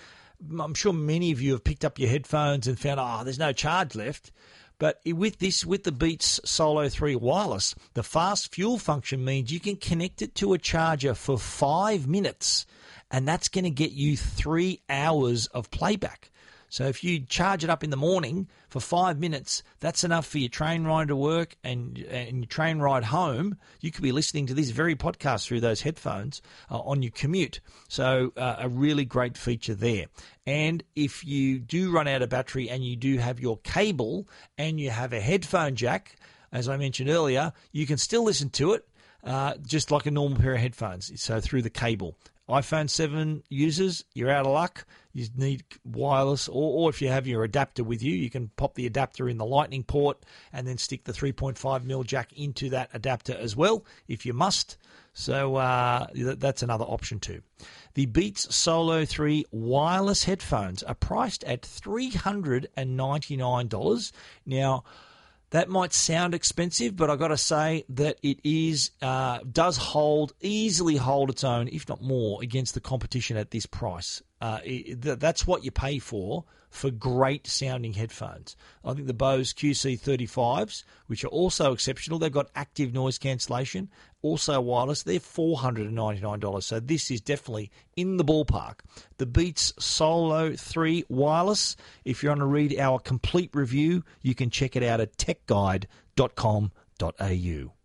I'm 0.61 0.75
sure 0.75 0.93
many 0.93 1.33
of 1.33 1.41
you 1.41 1.53
have 1.53 1.65
picked 1.65 1.85
up 1.85 1.99
your 1.99 2.11
headphones 2.11 2.67
and 2.67 2.79
found, 2.79 3.01
oh, 3.01 3.25
there's 3.25 3.39
no 3.39 3.55
charge 3.55 3.95
left. 3.95 4.33
But 4.79 5.01
with 5.07 5.39
this, 5.39 5.65
with 5.65 5.85
the 5.85 5.93
Beats 5.93 6.39
Solo 6.45 6.91
3 6.91 7.17
wireless, 7.17 7.75
the 7.95 8.03
fast 8.03 8.55
fuel 8.55 8.77
function 8.77 9.25
means 9.25 9.51
you 9.51 9.61
can 9.61 9.77
connect 9.77 10.21
it 10.21 10.35
to 10.35 10.53
a 10.53 10.59
charger 10.59 11.15
for 11.15 11.39
five 11.39 12.07
minutes 12.07 12.67
and 13.11 13.27
that's 13.27 13.49
going 13.49 13.65
to 13.65 13.71
get 13.71 13.93
you 13.93 14.17
three 14.17 14.81
hours 14.89 15.47
of 15.49 15.71
playback. 15.71 16.31
So 16.69 16.85
if 16.87 17.05
you 17.05 17.21
charge 17.21 17.65
it 17.65 17.71
up 17.71 17.85
in 17.85 17.91
the 17.91 17.97
morning 17.97 18.49
for 18.69 18.81
five 18.81 19.19
minutes, 19.19 19.63
that's 19.81 20.05
enough 20.05 20.27
for 20.27 20.39
your 20.39 20.49
train 20.49 20.85
ride 20.85 21.09
to 21.09 21.17
work 21.17 21.57
and 21.63 21.99
and 21.99 22.39
your 22.39 22.47
train 22.47 22.79
ride 22.79 23.05
home. 23.05 23.57
You 23.81 23.91
could 23.91 24.03
be 24.03 24.13
listening 24.13 24.47
to 24.47 24.55
this 24.55 24.71
very 24.71 24.97
podcast 24.97 25.47
through 25.47 25.61
those 25.61 25.83
headphones 25.83 26.43
uh, 26.71 26.81
on 26.81 27.03
your 27.03 27.13
commute. 27.13 27.61
So 27.89 28.33
uh, 28.37 28.57
a 28.59 28.69
really 28.69 29.05
great 29.05 29.37
feature 29.37 29.75
there. 29.75 30.07
And 30.47 30.83
if 30.95 31.25
you 31.25 31.59
do 31.59 31.91
run 31.91 32.09
out 32.09 32.23
of 32.23 32.29
battery 32.29 32.69
and 32.69 32.85
you 32.85 32.97
do 32.97 33.19
have 33.19 33.41
your 33.41 33.59
cable 33.59 34.29
and 34.59 34.81
you 34.81 34.91
have 34.91 35.13
a 35.13 35.21
headphone 35.21 35.77
jack, 35.77 36.17
as 36.53 36.69
I 36.69 36.77
mentioned 36.77 37.11
earlier, 37.11 37.53
you 37.73 37.87
can 37.87 37.99
still 37.99 38.25
listen 38.25 38.51
to 38.51 38.73
it. 38.73 38.87
Uh, 39.25 39.55
just 39.67 39.91
like 39.91 40.07
a 40.07 40.11
normal 40.13 40.39
pair 40.39 40.55
of 40.55 40.61
headphones, 40.61 41.21
so 41.21 41.41
through 41.41 41.61
the 41.61 41.71
cable 41.71 42.17
iPhone 42.49 42.89
7 42.89 43.43
users, 43.49 44.05
you're 44.15 44.31
out 44.31 44.47
of 44.47 44.53
luck. 44.53 44.87
You 45.13 45.27
need 45.37 45.65
wireless, 45.85 46.49
or, 46.49 46.85
or 46.85 46.91
if 46.91 47.03
you 47.03 47.09
have 47.09 47.27
your 47.27 47.43
adapter 47.43 47.83
with 47.83 48.01
you, 48.03 48.15
you 48.15 48.31
can 48.31 48.51
pop 48.57 48.75
the 48.75 48.87
adapter 48.87 49.29
in 49.29 49.39
the 49.39 49.45
Lightning 49.45 49.83
port 49.83 50.25
and 50.53 50.65
then 50.67 50.79
stick 50.79 51.05
the 51.05 51.13
3.5mm 51.13 52.07
jack 52.07 52.33
into 52.35 52.71
that 52.71 52.91
adapter 52.93 53.37
as 53.37 53.57
well, 53.57 53.85
if 54.07 54.25
you 54.25 54.33
must. 54.33 54.77
So 55.13 55.57
uh, 55.57 56.07
that's 56.15 56.63
another 56.63 56.85
option 56.85 57.19
too. 57.19 57.43
The 57.95 58.07
Beats 58.07 58.55
Solo 58.55 59.05
3 59.07 59.47
wireless 59.51 60.23
headphones 60.25 60.83
are 60.83 60.95
priced 60.95 61.43
at 61.45 61.63
$399. 61.63 64.13
Now, 64.45 64.85
that 65.51 65.69
might 65.69 65.93
sound 65.93 66.35
expensive, 66.35 66.97
but 66.97 67.11
I've 67.11 67.19
got 67.19 67.29
to 67.29 67.37
say 67.37 67.85
that 67.91 68.19
it 68.23 68.41
is 68.45 68.91
uh, 69.01 69.39
does 69.51 69.77
hold 69.77 70.33
easily 70.41 70.97
hold 70.97 71.31
its 71.31 71.45
own, 71.45 71.69
if 71.69 71.89
not 71.89 72.03
more, 72.03 72.43
against 72.43 72.75
the 72.75 72.81
competition 72.81 73.37
at 73.37 73.51
this 73.51 73.67
price. 73.67 74.23
Uh, 74.41 74.61
that's 74.99 75.47
what 75.47 75.65
you 75.65 75.71
pay 75.71 75.99
for 75.99 76.45
for 76.69 76.91
great 76.91 77.47
sounding 77.47 77.95
headphones. 77.95 78.55
I 78.85 78.93
think 78.93 79.07
the 79.07 79.15
Bose 79.15 79.55
QC35s, 79.55 80.85
which 81.07 81.25
are 81.25 81.29
also 81.29 81.73
exceptional, 81.73 82.19
they've 82.19 82.31
got 82.31 82.51
active 82.55 82.93
noise 82.93 83.19
cancellation, 83.19 83.89
also 84.21 84.61
wireless. 84.61 85.03
They're 85.03 85.21
$499. 85.21 86.63
So 86.63 86.81
this 86.81 87.11
is 87.11 87.23
definitely 87.23 87.71
in 87.97 88.19
the 88.19 88.25
ballpark. 88.25 88.81
The 89.17 89.27
Beats 89.27 89.73
Solo 89.79 90.55
3 90.55 91.05
wireless. 91.09 91.77
If 92.05 92.23
you 92.23 92.29
want 92.29 92.41
to 92.41 92.47
read 92.47 92.79
our 92.79 92.99
complete 92.99 93.51
review, 93.55 94.05
you 94.21 94.35
can 94.35 94.51
check 94.51 94.77
it 94.77 94.83
out 94.83 95.01
at 95.01 95.17
techguide.com.au. 95.17 97.76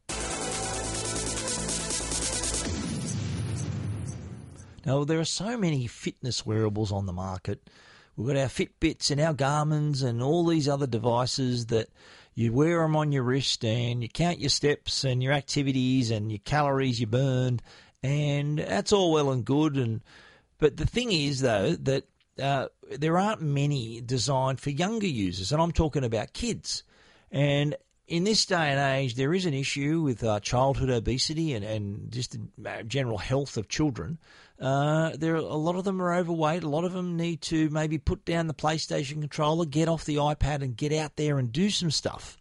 Now, 4.86 5.04
there 5.04 5.20
are 5.20 5.26
so 5.26 5.58
many 5.58 5.88
fitness 5.88 6.46
wearables 6.46 6.92
on 6.92 7.06
the 7.06 7.14
market. 7.14 7.70
We've 8.16 8.28
got 8.28 8.38
our 8.38 8.48
Fitbits 8.48 9.12
and 9.12 9.22
our 9.22 9.34
Garmin's 9.34 10.02
and 10.02 10.22
all 10.22 10.46
these 10.46 10.68
other 10.68 10.88
devices 10.88 11.68
that 11.68 11.90
you 12.34 12.52
wear 12.54 12.82
them 12.82 12.96
on 12.96 13.12
your 13.12 13.24
wrist 13.24 13.64
and 13.64 14.02
you 14.02 14.10
count 14.10 14.40
your 14.40 14.50
steps 14.50 15.04
and 15.04 15.22
your 15.22 15.34
activities 15.34 16.12
and 16.12 16.32
your 16.32 16.40
calories 16.40 17.00
you 17.00 17.08
burned, 17.08 17.62
and 18.04 18.60
that's 18.60 18.92
all 18.92 19.12
well 19.12 19.32
and 19.32 19.46
good. 19.46 19.76
And 19.76 20.02
but 20.58 20.78
the 20.78 20.86
thing 20.86 21.12
is, 21.12 21.42
though, 21.42 21.76
that 21.76 22.06
uh, 22.42 22.68
there 22.90 23.18
aren't 23.18 23.42
many 23.42 24.02
designed 24.02 24.60
for 24.60 24.70
younger 24.70 25.08
users, 25.08 25.52
and 25.52 25.62
I'm 25.62 25.72
talking 25.72 26.04
about 26.04 26.34
kids. 26.34 26.84
And 27.32 27.76
in 28.12 28.26
this 28.26 28.46
day 28.46 28.72
and 28.72 28.80
age, 28.80 29.16
there 29.16 29.34
is 29.34 29.46
an 29.46 29.54
issue 29.54 30.02
with 30.02 30.22
uh, 30.22 30.42
childhood 30.42 30.90
obesity 30.90 31.54
and, 31.54 31.64
and 31.64 32.12
just 32.12 32.38
the 32.58 32.84
general 32.86 33.18
health 33.18 33.56
of 33.56 33.70
children. 33.70 34.20
Uh, 34.60 35.12
there, 35.18 35.36
are, 35.36 35.38
a 35.38 35.56
lot 35.56 35.78
of 35.78 35.86
them 35.86 36.02
are 36.02 36.14
overweight. 36.16 36.64
A 36.64 36.70
lot 36.70 36.84
of 36.84 36.92
them 36.92 37.16
need 37.16 37.42
to 37.44 37.70
maybe 37.70 37.98
put 37.98 38.26
down 38.26 38.48
the 38.48 38.54
PlayStation 38.54 39.22
controller, 39.22 39.66
get 39.66 39.88
off 39.88 40.04
the 40.04 40.18
iPad, 40.18 40.62
and 40.62 40.76
get 40.76 40.92
out 40.92 41.16
there 41.16 41.40
and 41.40 41.54
do 41.54 41.70
some 41.70 41.90
stuff. 41.90 42.38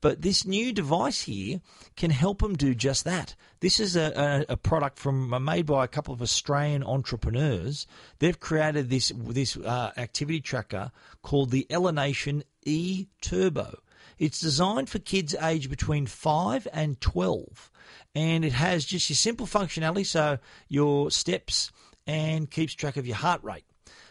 But 0.00 0.22
this 0.22 0.46
new 0.46 0.72
device 0.72 1.22
here 1.22 1.60
can 1.96 2.10
help 2.10 2.40
them 2.40 2.56
do 2.56 2.74
just 2.74 3.04
that. 3.04 3.34
This 3.60 3.80
is 3.80 3.96
a, 3.96 4.44
a, 4.48 4.54
a 4.54 4.56
product 4.56 4.98
from 4.98 5.34
uh, 5.34 5.38
made 5.38 5.66
by 5.66 5.84
a 5.84 5.88
couple 5.88 6.14
of 6.14 6.22
Australian 6.22 6.82
entrepreneurs. 6.82 7.86
They've 8.20 8.40
created 8.40 8.88
this 8.88 9.12
this 9.16 9.58
uh, 9.58 9.92
activity 9.98 10.40
tracker 10.40 10.92
called 11.20 11.50
the 11.50 11.66
Elevation 11.68 12.42
E 12.64 13.08
Turbo. 13.20 13.80
It's 14.18 14.40
designed 14.40 14.88
for 14.88 14.98
kids 14.98 15.34
aged 15.40 15.70
between 15.70 16.06
5 16.06 16.68
and 16.72 17.00
12, 17.00 17.70
and 18.14 18.44
it 18.44 18.52
has 18.52 18.84
just 18.84 19.08
your 19.10 19.16
simple 19.16 19.46
functionality, 19.46 20.06
so 20.06 20.38
your 20.68 21.10
steps 21.10 21.70
and 22.06 22.50
keeps 22.50 22.74
track 22.74 22.96
of 22.96 23.06
your 23.06 23.16
heart 23.16 23.42
rate. 23.42 23.64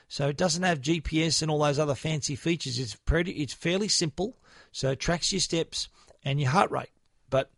So 0.08 0.28
it 0.28 0.38
doesn't 0.38 0.64
have 0.64 0.82
GPS 0.82 1.42
and 1.42 1.50
all 1.50 1.60
those 1.60 1.80
other 1.80 1.96
fancy 1.96 2.36
features. 2.36 2.78
It's 2.78 2.96
pretty, 2.96 3.32
it's 3.32 3.54
fairly 3.54 3.88
simple. 3.88 4.38
So 4.72 4.92
it 4.92 5.00
tracks 5.00 5.32
your 5.32 5.42
steps 5.42 5.90
and 6.24 6.40
your 6.40 6.52
heart 6.52 6.70
rate. 6.72 6.92
But 7.30 7.52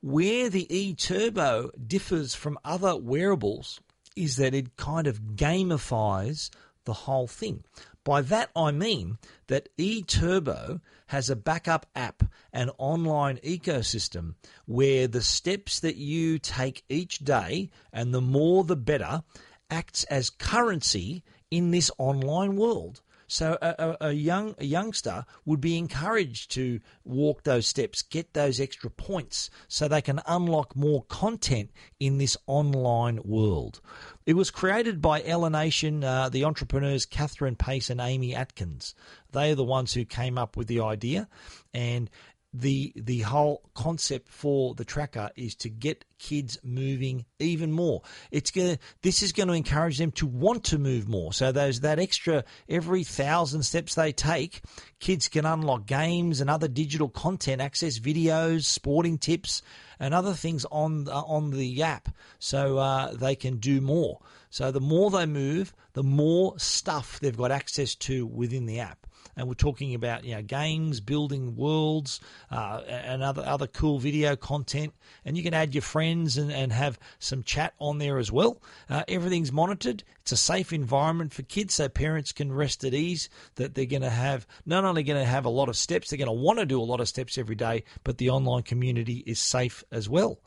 where 0.00 0.48
the 0.48 0.66
e 0.76 0.94
Turbo 0.94 1.70
differs 1.86 2.34
from 2.34 2.58
other 2.64 2.96
wearables 2.96 3.80
is 4.16 4.36
that 4.36 4.54
it 4.54 4.76
kind 4.76 5.06
of 5.06 5.20
gamifies 5.36 6.50
the 6.84 6.92
whole 6.92 7.26
thing. 7.26 7.64
By 8.04 8.20
that 8.20 8.50
I 8.54 8.70
mean 8.70 9.16
that 9.46 9.70
eTurbo 9.78 10.80
has 11.06 11.30
a 11.30 11.36
backup 11.36 11.86
app 11.94 12.22
and 12.52 12.70
online 12.76 13.38
ecosystem 13.38 14.34
where 14.66 15.08
the 15.08 15.22
steps 15.22 15.80
that 15.80 15.96
you 15.96 16.38
take 16.38 16.84
each 16.90 17.20
day, 17.20 17.70
and 17.92 18.12
the 18.12 18.20
more 18.20 18.62
the 18.64 18.76
better, 18.76 19.22
acts 19.70 20.04
as 20.04 20.28
currency 20.28 21.24
in 21.50 21.70
this 21.70 21.90
online 21.96 22.56
world. 22.56 23.00
So 23.34 23.58
a, 23.60 23.74
a, 23.78 23.96
a, 24.10 24.12
young 24.12 24.54
a 24.58 24.64
youngster 24.64 25.24
would 25.44 25.60
be 25.60 25.76
encouraged 25.76 26.52
to 26.52 26.78
walk 27.04 27.42
those 27.42 27.66
steps, 27.66 28.00
get 28.00 28.32
those 28.32 28.60
extra 28.60 28.88
points, 28.88 29.50
so 29.66 29.88
they 29.88 30.02
can 30.02 30.20
unlock 30.28 30.76
more 30.76 31.02
content 31.08 31.72
in 31.98 32.18
this 32.18 32.36
online 32.46 33.18
world. 33.24 33.80
It 34.24 34.34
was 34.34 34.52
created 34.52 35.02
by 35.02 35.20
Elevation, 35.20 36.04
uh, 36.04 36.28
the 36.28 36.44
entrepreneurs 36.44 37.06
Catherine 37.06 37.56
Pace 37.56 37.90
and 37.90 38.00
Amy 38.00 38.36
Atkins. 38.36 38.94
They 39.32 39.50
are 39.50 39.56
the 39.56 39.64
ones 39.64 39.92
who 39.92 40.04
came 40.04 40.38
up 40.38 40.56
with 40.56 40.68
the 40.68 40.82
idea, 40.82 41.28
and 41.72 42.08
the 42.54 42.92
the 42.94 43.20
whole 43.20 43.62
concept 43.74 44.28
for 44.28 44.76
the 44.76 44.84
tracker 44.84 45.28
is 45.34 45.56
to 45.56 45.68
get 45.68 46.04
kids 46.18 46.56
moving 46.62 47.24
even 47.40 47.72
more. 47.72 48.02
It's 48.30 48.52
going 48.52 48.78
this 49.02 49.22
is 49.22 49.32
going 49.32 49.48
to 49.48 49.54
encourage 49.54 49.98
them 49.98 50.12
to 50.12 50.26
want 50.26 50.62
to 50.64 50.78
move 50.78 51.08
more. 51.08 51.32
So 51.32 51.50
those 51.50 51.80
that 51.80 51.98
extra 51.98 52.44
every 52.68 53.02
thousand 53.02 53.64
steps 53.64 53.96
they 53.96 54.12
take, 54.12 54.62
kids 55.00 55.28
can 55.28 55.44
unlock 55.44 55.86
games 55.86 56.40
and 56.40 56.48
other 56.48 56.68
digital 56.68 57.08
content, 57.08 57.60
access 57.60 57.98
videos, 57.98 58.64
sporting 58.64 59.18
tips, 59.18 59.60
and 59.98 60.14
other 60.14 60.32
things 60.32 60.64
on 60.66 61.08
uh, 61.08 61.22
on 61.22 61.50
the 61.50 61.82
app, 61.82 62.08
so 62.38 62.78
uh, 62.78 63.12
they 63.14 63.34
can 63.34 63.56
do 63.56 63.80
more. 63.80 64.20
So 64.50 64.70
the 64.70 64.80
more 64.80 65.10
they 65.10 65.26
move, 65.26 65.74
the 65.94 66.04
more 66.04 66.56
stuff 66.60 67.18
they've 67.18 67.36
got 67.36 67.50
access 67.50 67.96
to 67.96 68.24
within 68.26 68.66
the 68.66 68.78
app 68.78 69.08
and 69.36 69.48
we're 69.48 69.54
talking 69.54 69.94
about 69.94 70.24
you 70.24 70.34
know 70.34 70.42
games, 70.42 71.00
building 71.00 71.56
worlds, 71.56 72.20
uh, 72.50 72.82
and 72.86 73.22
other 73.22 73.42
other 73.44 73.66
cool 73.66 73.98
video 73.98 74.36
content. 74.36 74.94
And 75.24 75.36
you 75.36 75.42
can 75.42 75.54
add 75.54 75.74
your 75.74 75.82
friends 75.82 76.36
and, 76.36 76.52
and 76.52 76.72
have 76.72 76.98
some 77.18 77.42
chat 77.42 77.74
on 77.78 77.98
there 77.98 78.18
as 78.18 78.30
well. 78.30 78.60
Uh, 78.88 79.04
everything's 79.08 79.52
monitored. 79.52 80.02
It's 80.22 80.32
a 80.32 80.36
safe 80.36 80.72
environment 80.72 81.32
for 81.32 81.42
kids, 81.42 81.74
so 81.74 81.88
parents 81.88 82.32
can 82.32 82.52
rest 82.52 82.84
at 82.84 82.94
ease 82.94 83.28
that 83.56 83.74
they're 83.74 83.84
going 83.84 84.02
to 84.02 84.10
have 84.10 84.46
not 84.64 84.84
only 84.84 85.02
going 85.02 85.20
to 85.20 85.26
have 85.26 85.44
a 85.44 85.50
lot 85.50 85.68
of 85.68 85.76
steps, 85.76 86.10
they're 86.10 86.18
going 86.18 86.26
to 86.26 86.32
want 86.32 86.58
to 86.58 86.66
do 86.66 86.80
a 86.80 86.82
lot 86.82 87.00
of 87.00 87.08
steps 87.08 87.38
every 87.38 87.56
day, 87.56 87.84
but 88.04 88.18
the 88.18 88.30
online 88.30 88.62
community 88.62 89.22
is 89.26 89.38
safe 89.38 89.84
as 89.90 90.08
well 90.08 90.38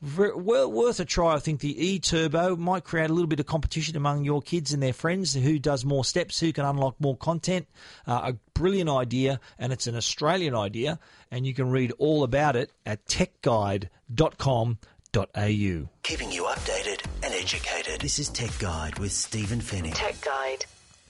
well 0.00 0.70
worth 0.70 1.00
a 1.00 1.04
try. 1.04 1.34
I 1.34 1.38
think 1.38 1.60
the 1.60 1.84
E 1.84 1.98
Turbo 1.98 2.56
might 2.56 2.84
create 2.84 3.10
a 3.10 3.12
little 3.12 3.26
bit 3.26 3.40
of 3.40 3.46
competition 3.46 3.96
among 3.96 4.24
your 4.24 4.40
kids 4.40 4.72
and 4.72 4.82
their 4.82 4.92
friends. 4.92 5.34
Who 5.34 5.58
does 5.58 5.84
more 5.84 6.04
steps? 6.04 6.40
Who 6.40 6.52
can 6.52 6.64
unlock 6.64 7.00
more 7.00 7.16
content? 7.16 7.66
Uh, 8.06 8.20
a 8.24 8.32
brilliant 8.54 8.90
idea, 8.90 9.40
and 9.58 9.72
it's 9.72 9.86
an 9.86 9.96
Australian 9.96 10.54
idea. 10.54 10.98
And 11.30 11.46
you 11.46 11.54
can 11.54 11.70
read 11.70 11.92
all 11.98 12.22
about 12.22 12.56
it 12.56 12.72
at 12.86 13.04
techguide.com.au. 13.06 15.88
Keeping 16.02 16.32
you 16.32 16.44
updated 16.44 17.04
and 17.22 17.34
educated. 17.34 18.00
This 18.00 18.18
is 18.18 18.28
Tech 18.28 18.56
Guide 18.58 18.98
with 18.98 19.12
Stephen 19.12 19.60
Fenech. 19.60 19.94
Tech 19.94 20.20
Guide. 20.20 20.64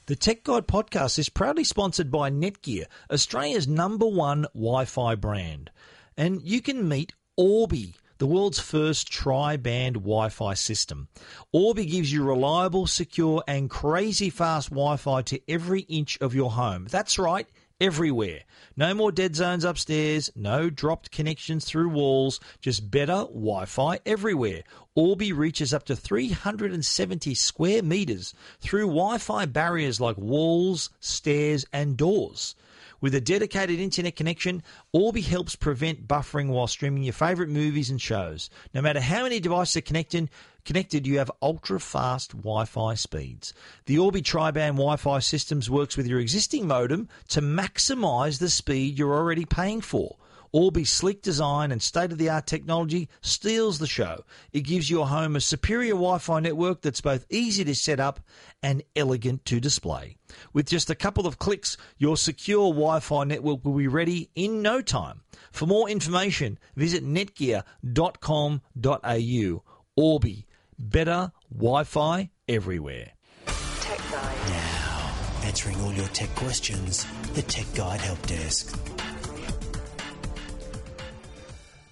The 0.07 0.17
Tech 0.17 0.43
Guide 0.43 0.67
podcast 0.67 1.19
is 1.19 1.29
proudly 1.29 1.65
sponsored 1.65 2.11
by 2.11 2.31
Netgear, 2.31 2.87
Australia's 3.13 3.69
number 3.69 4.07
one 4.07 4.47
Wi 4.55 4.87
Fi 4.87 5.15
brand. 5.15 5.71
And 6.17 6.41
you 6.43 6.63
can 6.63 6.89
meet 6.89 7.13
Orbi 7.37 7.95
the 8.19 8.27
world's 8.27 8.59
first 8.59 9.11
tri-band 9.11 9.95
Wi-Fi 9.95 10.55
system. 10.55 11.09
Orbi 11.53 11.87
gives 11.87 12.13
you 12.13 12.25
reliable, 12.25 12.87
secure 12.87 13.43
and 13.47 13.71
crazy 13.71 14.31
fast 14.31 14.71
Wi-Fi 14.71 15.23
to 15.23 15.41
every 15.49 15.81
inch 15.83 16.19
of 16.21 16.35
your 16.35 16.51
home. 16.51 16.87
That's 16.91 17.19
right, 17.19 17.49
everywhere. 17.81 18.41
No 18.77 18.95
more 18.95 19.13
dead 19.13 19.37
zones 19.37 19.65
upstairs, 19.65 20.31
no 20.35 20.71
dropped 20.71 21.11
connections 21.11 21.65
through 21.65 21.91
walls, 21.91 22.41
just 22.61 22.91
better 22.91 23.25
Wi 23.27 23.65
Fi 23.65 24.01
everywhere. 24.05 24.63
Orbi 24.95 25.33
reaches 25.33 25.73
up 25.73 25.85
to 25.85 25.97
370 25.97 27.35
square 27.35 27.83
meters 27.83 28.35
through 28.61 28.87
Wi 28.87 29.19
Fi 29.19 29.47
barriers 29.47 30.01
like 30.01 30.19
walls, 30.19 30.91
stairs, 31.01 31.65
and 31.73 31.97
doors. 31.97 32.55
With 33.01 33.15
a 33.15 33.21
dedicated 33.21 33.79
internet 33.79 34.17
connection, 34.17 34.63
Orbi 34.93 35.21
helps 35.21 35.55
prevent 35.55 36.09
buffering 36.09 36.49
while 36.49 36.67
streaming 36.67 37.05
your 37.05 37.13
favorite 37.13 37.49
movies 37.49 37.91
and 37.91 38.01
shows. 38.01 38.51
No 38.75 38.83
matter 38.83 39.01
how 39.01 39.23
many 39.23 39.39
devices 39.39 39.77
are 39.77 39.83
connected, 39.83 40.31
connected 40.65 41.07
you 41.07 41.19
have 41.19 41.31
ultra 41.41 41.79
fast 41.79 42.33
Wi-Fi 42.33 42.95
speeds. 42.95 43.55
The 43.87 43.99
Orbi 43.99 44.21
tri-band 44.21 44.77
Wi-Fi 44.77 45.21
systems 45.21 45.71
works 45.71 45.97
with 45.97 46.09
your 46.09 46.19
existing 46.19 46.67
modem 46.67 47.09
to 47.29 47.41
maximize 47.41 48.41
the 48.41 48.51
speed 48.51 48.99
you're 48.99 49.15
already 49.15 49.45
paying 49.45 49.81
for. 49.81 50.17
Orbi's 50.53 50.91
sleek 50.91 51.23
design 51.23 51.73
and 51.73 51.83
state 51.83 52.13
of 52.13 52.19
the 52.19 52.31
art 52.31 52.47
technology 52.47 53.09
steals 53.21 53.79
the 53.79 53.87
show. 53.87 54.25
It 54.53 54.61
gives 54.61 54.91
your 54.91 55.09
home 55.09 55.37
a 55.37 55.41
superior 55.41 55.95
Wi 55.95 56.19
Fi 56.19 56.41
network 56.41 56.83
that's 56.83 57.01
both 57.01 57.27
easy 57.31 57.65
to 57.65 57.75
set 57.75 58.01
up 58.01 58.21
and 58.63 58.83
elegant 58.97 59.45
to 59.47 59.61
display. 59.61 60.17
With 60.53 60.69
just 60.69 60.91
a 60.91 60.95
couple 60.95 61.27
of 61.27 61.39
clicks, 61.39 61.77
your 61.97 62.17
secure 62.17 62.73
Wi 62.73 63.01
Fi 63.01 63.25
network 63.25 63.65
will 63.65 63.75
be 63.75 63.89
ready 63.89 64.31
in 64.35 64.63
no 64.63 64.81
time. 64.81 65.23
For 65.53 65.67
more 65.67 65.89
information, 65.89 66.59
visit 66.77 67.05
netgear.com.au. 67.05 69.63
Orbi, 69.97 70.47
better 70.79 71.33
Wi 71.53 71.85
Fi 71.85 72.31
everywhere. 72.49 73.13
Tech 73.47 74.01
Guide. 74.11 74.49
Now, 74.49 75.15
answering 75.45 75.81
all 75.81 75.93
your 75.93 76.09
tech 76.09 76.35
questions, 76.35 77.07
the 77.35 77.43
Tech 77.43 77.67
Guide 77.75 78.01
Help 78.01 78.27
Desk. 78.27 78.98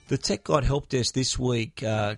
The 0.09 0.19
Tech 0.19 0.45
Guide 0.45 0.63
Help 0.63 0.89
Desk 0.89 1.13
this 1.15 1.37
week 1.37 1.83
uh, 1.83 2.15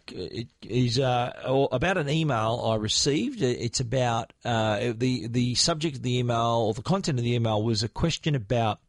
is 0.62 0.98
uh, 0.98 1.68
about 1.72 1.96
an 1.96 2.10
email 2.10 2.60
I 2.62 2.76
received. 2.76 3.40
It's 3.40 3.80
about 3.80 4.34
uh, 4.44 4.92
the 4.94 5.26
the 5.26 5.54
subject 5.54 5.96
of 5.96 6.02
the 6.02 6.18
email 6.18 6.66
or 6.66 6.74
the 6.74 6.82
content 6.82 7.18
of 7.18 7.24
the 7.24 7.34
email 7.34 7.62
was 7.62 7.82
a 7.82 7.88
question 7.88 8.34
about 8.34 8.80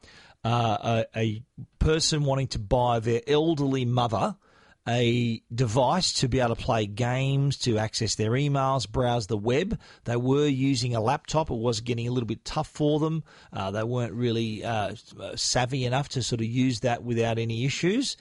uh, 0.43 1.05
a, 1.15 1.19
a, 1.19 1.43
person 1.79 2.25
wanting 2.25 2.47
to 2.47 2.59
buy 2.59 2.99
their 2.99 3.21
elderly 3.25 3.85
mother 3.85 4.35
a 4.85 5.41
device 5.53 6.11
to 6.13 6.27
be 6.27 6.41
able 6.41 6.55
to 6.55 6.61
play 6.61 6.85
games, 6.85 7.55
to 7.59 7.77
access 7.77 8.15
their 8.15 8.31
emails, 8.31 8.89
browse 8.89 9.27
the 9.27 9.37
web. 9.37 9.79
They 10.03 10.17
were 10.17 10.47
using 10.47 10.93
a 10.93 10.99
laptop. 10.99 11.49
It 11.49 11.55
was 11.55 11.79
getting 11.79 12.09
a 12.09 12.11
little 12.11 12.27
bit 12.27 12.43
tough 12.43 12.67
for 12.67 12.99
them. 12.99 13.23
Uh, 13.53 13.71
they 13.71 13.83
weren't 13.83 14.13
really 14.13 14.65
uh, 14.65 14.95
savvy 15.35 15.85
enough 15.85 16.09
to 16.09 16.23
sort 16.23 16.41
of 16.41 16.47
use 16.47 16.81
that 16.81 17.01
without 17.01 17.37
any 17.37 17.63
issues 17.63 18.17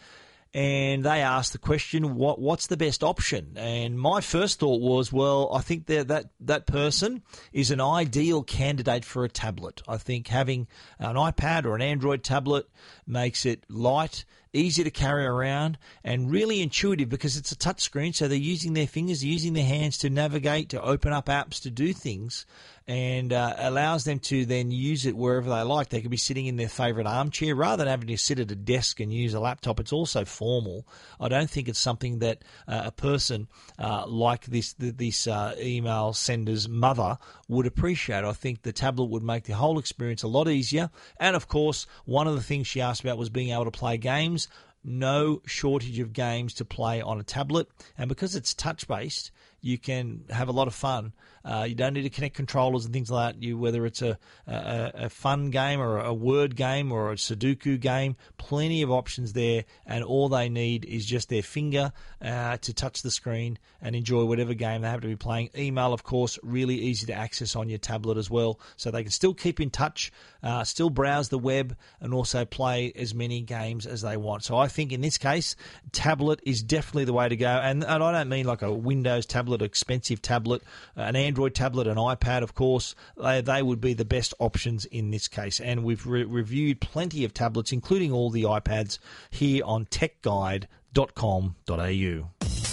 and 0.55 1.05
they 1.05 1.21
asked 1.21 1.53
the 1.53 1.59
question, 1.59 2.15
"What 2.15 2.41
what's 2.41 2.67
the 2.67 2.77
best 2.77 3.05
option?" 3.05 3.53
And 3.57 3.99
my 3.99 4.21
first 4.21 4.61
thought 4.61 4.81
was, 4.81 5.13
well, 5.13 5.53
I 5.53 5.61
think 5.61 5.87
that 5.87 6.09
that 6.09 6.31
that 6.41 6.67
person 6.67 7.23
is 7.53 7.71
an 7.71 7.81
ideal 7.81 8.43
candidate 8.43 9.05
for 9.05 9.25
a 9.25 9.29
tablet. 9.29 9.83
I 9.87 9.99
think 9.99 10.29
having 10.29 10.67
an 10.99 11.17
iPad 11.17 11.65
or 11.65 11.75
an 11.75 11.83
Android 11.83 12.23
tablet 12.23 12.67
makes 13.07 13.45
it 13.45 13.65
light, 13.69 14.25
easy 14.53 14.85
to 14.85 14.91
carry 14.91 15.25
around, 15.25 15.79
and 16.05 16.31
really 16.31 16.63
intuitive 16.63 17.09
because 17.09 17.37
it's 17.37 17.53
a 17.53 17.57
touchscreen. 17.57 18.15
So 18.15 18.29
they're 18.29 18.39
using 18.39 18.75
their 18.75 18.87
fingers, 18.87 19.25
using 19.25 19.53
their 19.53 19.65
hands 19.65 19.99
to 19.99 20.11
navigate, 20.11 20.71
to 20.71 20.83
open 20.83 21.13
up 21.13 21.27
apps, 21.27 21.61
to 21.63 21.71
do 21.71 21.93
things 21.93 22.47
and 22.89 23.35
uh, 23.35 23.55
allows 23.59 24.05
them 24.05 24.19
to 24.19 24.47
then 24.47 24.71
use 24.71 25.05
it 25.05 25.15
wherever 25.15 25.51
they 25.51 25.61
like. 25.61 25.91
They 25.91 26.01
could 26.01 26.11
be 26.11 26.17
sitting 26.17 26.47
in 26.47 26.57
their 26.57 26.71
favourite 26.71 27.07
armchair 27.07 27.55
rather 27.55 27.85
than 27.85 27.91
having 27.91 28.09
to 28.09 28.17
sit 28.17 28.39
at 28.39 28.51
a 28.51 28.57
desk 28.57 28.99
and 28.99 29.13
use 29.13 29.35
a 29.35 29.41
laptop. 29.41 29.79
It's 29.79 29.93
also 29.93 30.25
formal. 30.25 30.89
I 31.21 31.29
don't 31.29 31.51
think 31.51 31.69
it's 31.69 31.79
something 31.79 32.21
that 32.21 32.43
uh, 32.67 32.85
a 32.87 32.91
person 32.91 33.47
uh, 33.79 34.07
like 34.07 34.47
this 34.47 34.75
this 34.79 35.27
uh, 35.27 35.55
email 35.61 36.15
sender's 36.15 36.67
mother 36.67 37.19
would 37.47 37.67
appreciate. 37.67 38.25
I 38.25 38.33
think 38.33 38.63
the 38.63 38.73
tablet 38.73 39.11
would 39.11 39.23
make 39.23 39.45
the 39.45 39.53
whole 39.53 39.79
experience 39.79 40.23
a 40.23 40.29
lot 40.29 40.49
easier. 40.49 40.89
And 41.21 41.37
of 41.37 41.47
course, 41.47 41.87
one 42.07 42.27
of 42.27 42.37
the 42.37 42.43
things 42.43 42.67
she 42.67 42.81
asked 42.81 43.03
about 43.03 43.19
was 43.19 43.29
being 43.29 43.51
able 43.51 43.67
to 43.67 43.71
play 43.71 43.99
games 43.99 44.48
no 44.85 45.43
shortage 45.45 45.99
of 45.99 46.13
games 46.13 46.55
to 46.55 46.65
play 46.65 47.01
on 47.01 47.21
a 47.21 47.25
tablet. 47.25 47.69
And 47.97 48.09
because 48.09 48.35
it's 48.35 48.55
touch 48.55 48.87
based, 48.89 49.31
you 49.61 49.79
can 49.79 50.25
have 50.31 50.49
a 50.49 50.53
lot 50.53 50.69
of 50.69 50.75
fun 50.75 51.13
uh, 51.45 51.67
you 51.69 51.75
don't 51.75 51.95
need 51.95 52.03
to 52.03 52.11
connect 52.11 52.35
controllers 52.35 52.85
and 52.85 52.93
things 52.93 53.11
like 53.11 53.35
that. 53.35 53.43
You 53.43 53.59
whether 53.59 53.87
it's 53.87 54.03
a, 54.03 54.19
a, 54.47 54.93
a 54.95 55.09
fun 55.09 55.51
game 55.51 55.81
or 55.81 55.99
a 55.99 56.15
word 56.15 56.57
game 56.57 56.93
or 56.93 57.13
a 57.13 57.17
Sudoku 57.17 57.79
game, 57.81 58.17
plenty 58.37 58.83
of 58.83 58.91
options 58.91 59.33
there, 59.33 59.65
and 59.87 60.05
all 60.05 60.29
they 60.29 60.49
need 60.49 60.85
is 60.85 61.07
just 61.07 61.29
their 61.29 61.43
finger 61.43 61.93
uh, 62.23 62.57
to 62.59 62.73
touch 62.73 63.03
the 63.03 63.11
screen 63.11 63.59
and 63.81 63.95
enjoy 63.95 64.25
whatever 64.25 64.55
game 64.55 64.83
they 64.83 64.89
happen 64.89 65.03
to 65.03 65.09
be 65.09 65.17
playing. 65.17 65.51
Email, 65.57 65.93
of 65.93 66.03
course, 66.03 66.39
really 66.43 66.77
easy 66.77 67.07
to 67.07 67.15
access 67.15 67.57
on 67.57 67.69
your 67.69 67.79
tablet 67.79 68.17
as 68.17 68.31
well, 68.31 68.61
so 68.77 68.91
they 68.91 69.03
can 69.03 69.13
still 69.13 69.35
keep 69.35 69.61
in 69.61 69.71
touch, 69.71 70.13
uh, 70.43 70.65
still 70.65 70.91
browse 70.91 71.29
the 71.29 71.39
web, 71.39 71.77
and 72.01 72.13
also 72.13 72.45
play 72.45 72.93
as 72.97 73.15
many 73.15 73.41
games 73.41 73.87
as 73.87 74.03
they 74.03 74.17
want. 74.17 74.45
So 74.45 74.57
I 74.57 74.69
think 74.69 74.93
in 74.93 75.01
this 75.01 75.19
case, 75.19 75.57
tablet 75.93 76.41
is 76.45 76.63
definitely 76.63 77.05
the 77.05 77.13
way 77.13 77.29
to 77.29 77.37
go, 77.37 77.49
and, 77.49 77.85
and 77.85 78.03
I 78.03 78.13
don't 78.13 78.29
mean 78.29 78.47
like 78.47 78.63
a 78.63 78.73
Windows 78.73 79.27
tablet, 79.27 79.63
expensive 79.63 80.23
tablet, 80.23 80.63
an 80.97 81.17
Android 81.29 81.55
tablet 81.55 81.87
and 81.87 81.99
iPad, 81.99 82.43
of 82.43 82.55
course, 82.55 82.95
they, 83.19 83.43
they 83.43 83.63
would 83.63 83.83
be 83.83 83.93
the 83.93 84.07
best 84.07 84.33
options 84.39 84.87
in 84.87 85.11
this 85.11 85.29
case. 85.29 85.61
And 85.61 85.85
we've 85.85 86.07
re- 86.07 86.25
reviewed 86.25 86.81
plenty 86.81 87.23
of 87.23 87.35
tablets, 87.35 87.71
including 87.71 88.13
all 88.13 88.31
the 88.31 88.45
iPads, 88.45 88.99
here 89.29 89.63
on 89.67 89.85
techguide.com.au. 89.85 92.68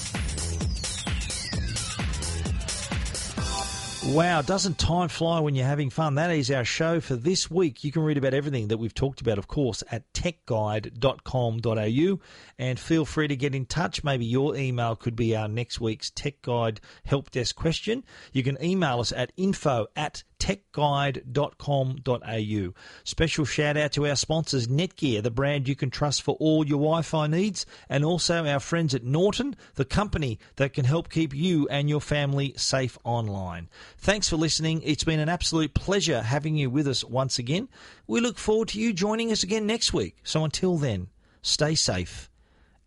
Wow, 4.10 4.44
doesn't 4.44 4.78
time 4.78 5.10
fly 5.10 5.40
when 5.40 5.56
you're 5.56 5.66
having 5.66 5.90
fun? 5.90 6.14
That 6.14 6.30
is 6.30 6.52
our 6.52 6.64
show 6.64 7.00
for 7.00 7.16
this 7.16 7.50
week. 7.50 7.84
You 7.84 7.92
can 7.92 8.04
read 8.04 8.20
about 8.20 8.36
everything 8.36 8.68
that 8.68 8.78
we've 8.78 8.94
talked 8.94 9.20
about, 9.20 9.40
of 9.40 9.48
course, 9.48 9.84
at 9.92 10.14
techguide.com.au 10.14 12.20
and 12.60 12.80
feel 12.80 13.06
free 13.06 13.28
to 13.28 13.36
get 13.36 13.56
in 13.56 13.66
touch. 13.66 14.04
Maybe 14.04 14.26
your 14.26 14.56
email 14.56 14.96
could 14.96 15.16
be 15.16 15.36
our 15.36 15.48
next 15.48 15.82
week's 15.82 16.12
Tech 16.12 16.44
Guide 16.44 16.82
Help 17.04 17.32
Desk 17.32 17.56
question. 17.56 18.04
You 18.32 18.44
can 18.44 18.64
email 18.64 19.00
us 19.00 19.12
at 19.12 19.32
info 19.38 19.88
at 19.96 20.24
techguide.com.au. 20.40 22.74
Special 23.04 23.46
shout 23.46 23.78
out 23.78 23.92
to 23.94 24.08
our 24.08 24.16
sponsors, 24.16 24.68
Netgear, 24.68 25.24
the 25.24 25.32
brand 25.32 25.68
you 25.68 25.76
can 25.76 25.90
trust 25.90 26.22
for 26.22 26.36
all 26.40 26.66
your 26.66 26.80
Wi 26.80 27.02
Fi 27.02 27.28
needs, 27.28 27.66
and 27.90 28.06
also 28.06 28.46
our 28.46 28.60
friends 28.60 28.94
at 28.94 29.04
Norton, 29.04 29.56
the 29.76 29.86
company 29.86 30.40
that 30.56 30.74
can 30.74 30.86
help 30.86 31.10
keep 31.10 31.34
you 31.34 31.68
and 31.70 31.90
your 31.90 32.02
family 32.02 32.54
safe 32.58 32.98
online. 33.04 33.70
Thanks 33.98 34.30
for 34.30 34.38
listening. 34.38 34.82
It's 34.84 35.04
been 35.04 35.20
an 35.20 35.30
absolute 35.30 35.74
pleasure 35.74 36.22
having 36.22 36.56
you 36.56 36.70
with 36.70 36.88
us 36.88 37.04
once 37.04 37.40
again. 37.40 37.70
We 38.08 38.20
look 38.20 38.38
forward 38.38 38.70
to 38.70 38.80
you 38.80 38.94
joining 38.94 39.32
us 39.32 39.44
again 39.44 39.66
next 39.66 39.94
week. 39.94 40.18
So 40.24 40.44
until 40.44 40.78
then, 40.78 41.08
stay 41.42 41.76
safe 41.76 42.30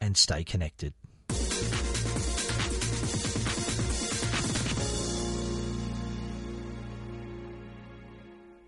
and 0.01 0.16
stay 0.16 0.44
connected. 0.44 0.94